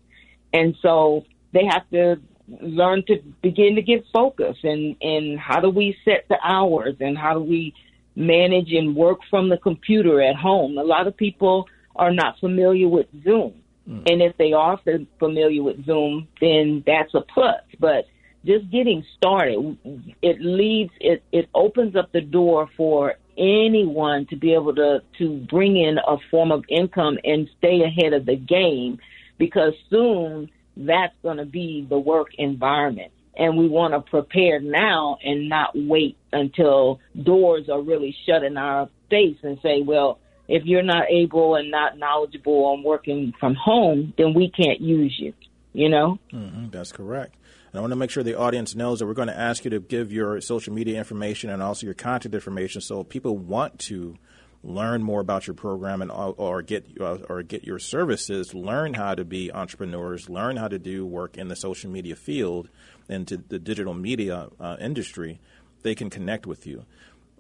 And 0.53 0.77
so 0.83 1.25
they 1.53 1.65
have 1.65 1.89
to 1.91 2.21
learn 2.61 3.05
to 3.07 3.17
begin 3.43 3.77
to 3.77 3.83
get 3.83 4.05
focus 4.13 4.57
and, 4.63 4.97
and 5.01 5.39
how 5.39 5.61
do 5.61 5.71
we 5.71 5.97
set 6.05 6.27
the 6.29 6.39
hours 6.43 6.97
and 7.01 7.17
how 7.17 7.35
do 7.35 7.41
we 7.41 7.75
manage 8.15 8.73
and 8.73 8.95
work 8.95 9.21
from 9.31 9.49
the 9.49 9.57
computer 9.57 10.21
at 10.21 10.37
home. 10.37 10.77
A 10.77 10.83
lot 10.83 11.07
of 11.07 11.17
people 11.17 11.69
are 11.97 12.13
not 12.13 12.39
familiar 12.41 12.89
with 12.89 13.07
Zoom. 13.25 13.55
Mm. 13.89 14.11
And 14.11 14.23
if 14.23 14.37
they 14.37 14.53
are 14.53 14.79
familiar 15.19 15.63
with 15.63 15.85
Zoom, 15.87 16.29
then 16.41 16.83
that's 16.87 17.15
a 17.15 17.23
plus. 17.23 17.63
But 17.79 18.07
just 18.45 18.71
getting 18.71 19.05
started, 19.17 19.79
it 20.21 20.41
leads, 20.41 20.93
it, 21.01 21.23
it 21.33 21.49
opens 21.55 21.97
up 21.97 22.13
the 22.13 22.21
door 22.21 22.69
for 22.77 23.15
anyone 23.39 24.27
to 24.27 24.37
be 24.37 24.53
able 24.53 24.75
to, 24.75 25.03
to 25.19 25.47
bring 25.49 25.77
in 25.77 25.99
a 25.99 26.17
form 26.31 26.53
of 26.53 26.65
income 26.69 27.19
and 27.25 27.49
stay 27.59 27.83
ahead 27.83 28.13
of 28.13 28.27
the 28.27 28.37
game 28.37 28.99
because 29.43 29.73
soon 29.91 30.49
that's 30.77 31.17
going 31.21 31.39
to 31.39 31.45
be 31.45 31.85
the 31.91 31.99
work 31.99 32.29
environment. 32.39 33.11
And 33.37 33.59
we 33.59 33.67
want 33.67 33.93
to 33.93 34.01
prepare 34.09 34.61
now 34.61 35.19
and 35.21 35.49
not 35.49 35.73
wait 35.75 36.17
until 36.33 37.01
doors 37.21 37.69
are 37.69 37.83
really 37.83 38.15
shut 38.25 38.45
in 38.45 38.57
our 38.57 38.89
face 39.11 39.39
and 39.43 39.59
say, 39.61 39.83
well, 39.83 40.21
if 40.47 40.63
you're 40.65 40.85
not 40.85 41.11
able 41.11 41.57
and 41.57 41.73
not 41.73 41.99
knowledgeable 41.99 42.67
on 42.67 42.85
working 42.85 43.33
from 43.41 43.57
home, 43.57 44.15
then 44.17 44.33
we 44.33 44.49
can't 44.49 44.81
use 44.81 45.17
you, 45.19 45.35
you 45.73 45.89
know? 45.89 46.21
Mm-hmm, 46.33 46.71
that's 46.71 46.93
correct. 46.93 47.35
And 47.73 47.79
I 47.79 47.81
want 47.81 47.91
to 47.91 47.97
make 47.97 48.11
sure 48.11 48.23
the 48.23 48.39
audience 48.39 48.77
knows 48.77 49.01
that 49.01 49.07
we're 49.07 49.15
going 49.15 49.27
to 49.27 49.37
ask 49.37 49.65
you 49.65 49.73
to 49.73 49.81
give 49.81 50.13
your 50.13 50.41
social 50.41 50.73
media 50.73 50.99
information 50.99 51.51
and 51.51 51.61
also 51.61 51.85
your 51.85 51.95
contact 51.95 52.33
information 52.33 52.81
so 52.81 53.03
people 53.03 53.37
want 53.37 53.81
to 53.81 54.19
learn 54.65 55.03
more 55.03 55.21
about 55.21 55.47
your 55.47 55.55
program 55.55 56.03
and 56.03 56.11
or 56.11 56.63
get 56.63 56.87
uh, 57.01 57.19
or 57.29 57.43
get 57.43 57.65
your 57.65 57.79
services, 57.79 58.55
learn 58.55 58.95
how 58.95 59.15
to 59.15 59.25
be 59.25 59.53
entrepreneurs, 59.53 60.29
learn 60.29 60.57
how 60.57 60.69
to 60.69 60.79
do 60.79 61.05
work 61.05 61.37
in 61.37 61.49
the 61.49 61.57
social 61.57 61.91
media 61.91 62.17
field 62.17 62.69
and 63.09 63.27
to 63.29 63.37
the 63.37 63.59
digital 63.59 63.95
media 63.95 64.49
uh, 64.61 64.77
industry, 64.81 65.41
they 65.83 65.95
can 65.95 66.11
connect 66.11 66.47
with 66.47 66.67
you. 66.67 66.85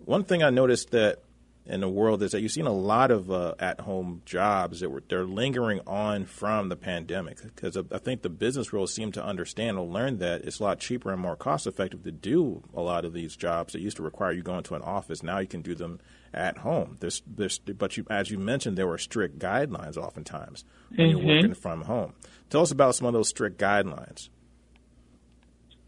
One 0.04 0.24
thing 0.24 0.42
I 0.42 0.50
noticed 0.50 0.90
that 0.90 1.22
in 1.64 1.80
the 1.80 1.88
world 1.88 2.24
is 2.24 2.32
that 2.32 2.40
you've 2.40 2.50
seen 2.50 2.66
a 2.66 2.72
lot 2.72 3.12
of 3.12 3.30
uh, 3.30 3.54
at-home 3.61 4.22
jobs 4.24 4.80
that 4.80 4.90
were 4.90 5.02
they're 5.08 5.24
lingering 5.24 5.80
on 5.87 6.24
from 6.24 6.68
the 6.68 6.76
pandemic 6.76 7.40
because 7.40 7.76
I 7.76 7.98
think 7.98 8.22
the 8.22 8.28
business 8.28 8.72
world 8.72 8.90
seemed 8.90 9.14
to 9.14 9.24
understand 9.24 9.78
or 9.78 9.87
learn 9.87 10.18
that 10.18 10.42
it's 10.42 10.58
a 10.58 10.64
lot 10.64 10.80
cheaper 10.80 11.12
and 11.12 11.20
more 11.20 11.37
cost-effective 11.37 12.02
to 12.02 12.11
do 12.11 12.64
a 12.74 12.80
lot 12.80 13.04
of 13.04 13.12
these 13.12 13.37
jobs 13.37 13.74
that 13.74 13.80
used 13.80 13.98
to 13.98 14.02
require 14.02 14.32
you 14.32 14.42
going 14.42 14.64
to 14.64 14.74
an 14.74 14.82
office. 14.82 15.22
Now 15.22 15.38
you 15.38 15.46
can 15.46 15.62
do 15.62 15.76
them 15.76 16.00
at 16.34 16.58
home. 16.58 16.96
There's, 17.00 17.22
there's, 17.26 17.58
but 17.58 17.96
you, 17.96 18.06
as 18.10 18.30
you 18.30 18.38
mentioned, 18.38 18.76
there 18.76 18.86
were 18.86 18.98
strict 18.98 19.38
guidelines 19.38 19.96
oftentimes 19.96 20.64
when 20.94 21.08
mm-hmm. 21.08 21.18
you're 21.18 21.36
working 21.36 21.54
from 21.54 21.82
home. 21.82 22.14
Tell 22.50 22.62
us 22.62 22.70
about 22.70 22.94
some 22.94 23.06
of 23.06 23.12
those 23.12 23.28
strict 23.28 23.58
guidelines. 23.58 24.28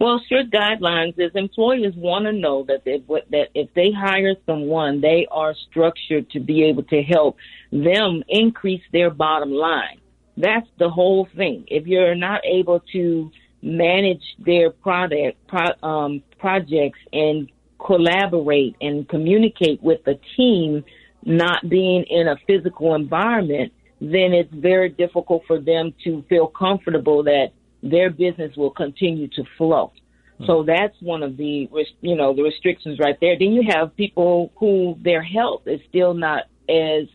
Well, 0.01 0.21
strict 0.27 0.53
guidelines 0.53 1.19
is 1.19 1.31
employers 1.35 1.95
want 1.97 2.27
to 2.27 2.33
know 2.33 2.65
that 2.65 2.85
they, 2.85 3.03
that 3.31 3.49
if 3.55 3.73
they 3.75 3.93
hire 3.93 4.35
someone, 4.45 5.01
they 5.01 5.27
are 5.31 5.55
structured 5.71 6.31
to 6.31 6.41
be 6.41 6.65
able 6.65 6.83
to 6.85 7.03
help 7.03 7.37
them 7.71 8.23
increase 8.29 8.83
their 8.93 9.11
bottom 9.11 9.53
line. 9.53 10.01
That's 10.37 10.67
the 10.79 10.91
whole 10.91 11.29
thing. 11.37 11.65
If 11.69 11.87
you're 11.87 12.17
not 12.17 12.45
able 12.45 12.81
to 12.93 13.31
manage 13.63 14.23
their 14.39 14.71
product 14.71 15.39
pro, 15.47 15.67
um, 15.83 16.23
projects 16.39 16.99
and 17.13 17.51
collaborate 17.85 18.77
and 18.81 19.09
communicate 19.09 19.83
with 19.83 20.03
the 20.05 20.19
team, 20.37 20.85
not 21.25 21.69
being 21.69 22.05
in 22.09 22.29
a 22.29 22.37
physical 22.47 22.95
environment, 22.95 23.73
then 24.01 24.33
it's 24.33 24.53
very 24.53 24.89
difficult 24.89 25.43
for 25.47 25.61
them 25.61 25.95
to 26.05 26.25
feel 26.29 26.47
comfortable 26.47 27.25
that 27.25 27.49
their 27.83 28.11
business 28.11 28.57
will 28.57 28.71
continue 28.71 29.29
to 29.29 29.45
flow. 29.59 29.93
Hmm. 30.39 30.47
So 30.47 30.65
that's 30.65 30.97
one 31.01 31.23
of 31.23 31.37
the, 31.37 31.69
you 32.01 32.17
know, 32.17 32.35
the 32.35 32.43
restrictions 32.43 32.99
right 32.99 33.17
there. 33.21 33.39
Then 33.39 33.53
you 33.53 33.63
have 33.71 33.97
people 33.97 34.53
who 34.57 34.97
their 35.03 35.23
health 35.23 35.63
is 35.67 35.81
still 35.89 36.15
not 36.15 36.45
as, 36.69 37.07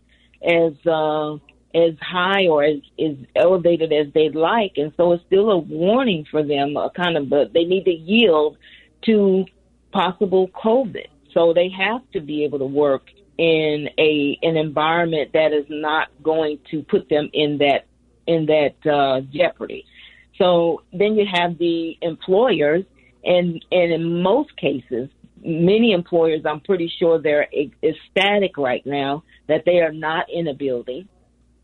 as, 0.44 0.74
uh, 0.86 1.36
as 1.76 1.94
high 2.02 2.48
or 2.48 2.64
as, 2.64 2.78
as 3.00 3.16
elevated 3.36 3.92
as 3.94 4.12
they'd 4.14 4.36
like. 4.36 4.74
And 4.78 4.92
so 4.98 5.12
it's 5.14 5.24
still 5.26 5.52
a 5.52 5.58
warning 5.58 6.26
for 6.30 6.44
them, 6.44 6.78
a 6.78 6.90
kind 6.96 7.18
of, 7.18 7.30
but 7.30 7.54
they 7.54 7.64
need 7.64 7.86
to 7.86 7.92
yield 7.92 8.58
to 9.06 9.46
possible 9.92 10.50
COVID. 10.50 11.08
So 11.34 11.54
they 11.54 11.70
have 11.70 12.02
to 12.14 12.22
be 12.22 12.44
able 12.44 12.60
to 12.60 12.66
work 12.66 13.04
in 13.38 13.90
a 13.98 14.38
an 14.42 14.58
environment 14.58 15.32
that 15.34 15.54
is 15.54 15.66
not 15.70 16.10
going 16.22 16.60
to 16.72 16.84
put 16.84 17.08
them 17.10 17.30
in 17.34 17.60
that 17.60 17.86
in 18.28 18.48
that 18.48 18.92
uh, 18.92 19.22
jeopardy. 19.32 19.86
So 20.38 20.84
then 20.92 21.16
you 21.16 21.26
have 21.32 21.58
the 21.58 21.98
employers, 22.02 22.84
and 23.24 23.64
and 23.72 23.94
in 23.94 24.22
most 24.22 24.56
cases, 24.58 25.10
many 25.44 25.92
employers, 25.92 26.42
I'm 26.46 26.62
pretty 26.62 26.92
sure 27.00 27.22
they're 27.22 27.48
ecstatic 27.84 28.58
right 28.58 28.86
now 28.86 29.24
that 29.48 29.64
they 29.66 29.80
are 29.80 29.94
not 29.94 30.26
in 30.32 30.48
a 30.48 30.54
building 30.54 31.08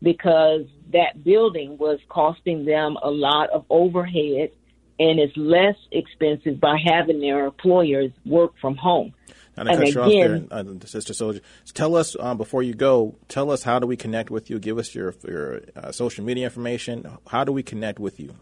because 0.02 0.62
that 0.92 1.24
building 1.24 1.78
was 1.78 1.98
costing 2.08 2.64
them 2.64 2.96
a 3.02 3.10
lot 3.10 3.50
of 3.50 3.64
overhead 3.70 4.50
and 4.98 5.18
it's 5.18 5.36
less 5.36 5.76
expensive 5.92 6.60
by 6.60 6.76
having 6.84 7.20
their 7.20 7.46
employers 7.46 8.10
work 8.24 8.52
from 8.60 8.76
home. 8.76 9.12
And, 9.58 9.68
and 9.70 9.82
again, 9.82 10.48
there, 10.50 10.58
uh, 10.58 10.64
Sistah 10.64 11.14
Soldier, 11.14 11.40
tell 11.72 11.96
us 11.96 12.14
um, 12.20 12.36
before 12.36 12.62
you 12.62 12.74
go. 12.74 13.14
Tell 13.28 13.50
us 13.50 13.62
how 13.62 13.78
do 13.78 13.86
we 13.86 13.96
connect 13.96 14.30
with 14.30 14.50
you? 14.50 14.58
Give 14.58 14.76
us 14.76 14.94
your 14.94 15.14
your 15.26 15.62
uh, 15.74 15.92
social 15.92 16.24
media 16.24 16.44
information. 16.44 17.06
How 17.26 17.44
do 17.44 17.52
we 17.52 17.62
connect 17.62 17.98
with 17.98 18.20
you? 18.20 18.34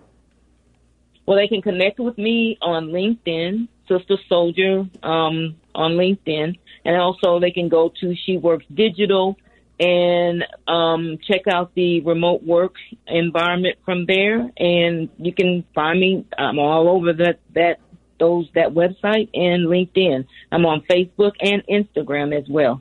Well, 1.24 1.36
they 1.36 1.46
can 1.46 1.62
connect 1.62 2.00
with 2.00 2.18
me 2.18 2.58
on 2.60 2.88
LinkedIn, 2.88 3.68
Sistah 3.88 4.18
Soldier, 4.28 4.80
um, 5.02 5.56
on 5.74 5.92
LinkedIn, 5.92 6.58
and 6.84 6.96
also 6.96 7.38
they 7.38 7.50
can 7.50 7.68
go 7.68 7.92
to 8.00 8.14
She 8.26 8.36
Works 8.36 8.66
Digital 8.74 9.38
and 9.84 10.44
um, 10.66 11.18
check 11.26 11.46
out 11.46 11.74
the 11.74 12.00
remote 12.00 12.42
work 12.42 12.74
environment 13.06 13.78
from 13.84 14.06
there. 14.06 14.50
And 14.56 15.10
you 15.18 15.32
can 15.32 15.64
find 15.74 16.00
me. 16.00 16.24
I'm 16.38 16.58
all 16.58 16.88
over 16.88 17.12
that 17.12 17.40
that 17.54 17.80
those 18.18 18.48
that 18.54 18.70
website 18.70 19.28
and 19.34 19.66
LinkedIn. 19.66 20.26
I'm 20.50 20.64
on 20.64 20.82
Facebook 20.82 21.32
and 21.40 21.62
Instagram 21.66 22.36
as 22.36 22.48
well. 22.48 22.80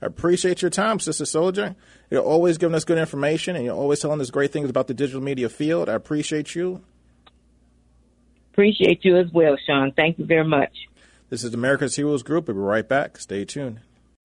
I 0.00 0.06
appreciate 0.06 0.62
your 0.62 0.70
time, 0.70 0.98
Sistah 0.98 1.26
Soldier. 1.26 1.74
You're 2.10 2.22
always 2.22 2.58
giving 2.58 2.76
us 2.76 2.84
good 2.84 2.98
information, 2.98 3.56
and 3.56 3.64
you're 3.64 3.74
always 3.74 4.00
telling 4.00 4.20
us 4.20 4.30
great 4.30 4.52
things 4.52 4.70
about 4.70 4.86
the 4.86 4.94
digital 4.94 5.22
media 5.22 5.48
field. 5.48 5.88
I 5.88 5.94
appreciate 5.94 6.54
you. 6.54 6.84
Appreciate 8.52 9.04
you 9.04 9.16
as 9.18 9.26
well, 9.32 9.56
Sean. 9.66 9.92
Thank 9.92 10.18
you 10.18 10.26
very 10.26 10.46
much. 10.46 10.72
This 11.28 11.42
is 11.42 11.52
America's 11.54 11.96
Heroes 11.96 12.22
Group. 12.22 12.46
We'll 12.46 12.54
be 12.54 12.60
right 12.60 12.88
back. 12.88 13.18
Stay 13.18 13.44
tuned. 13.44 13.80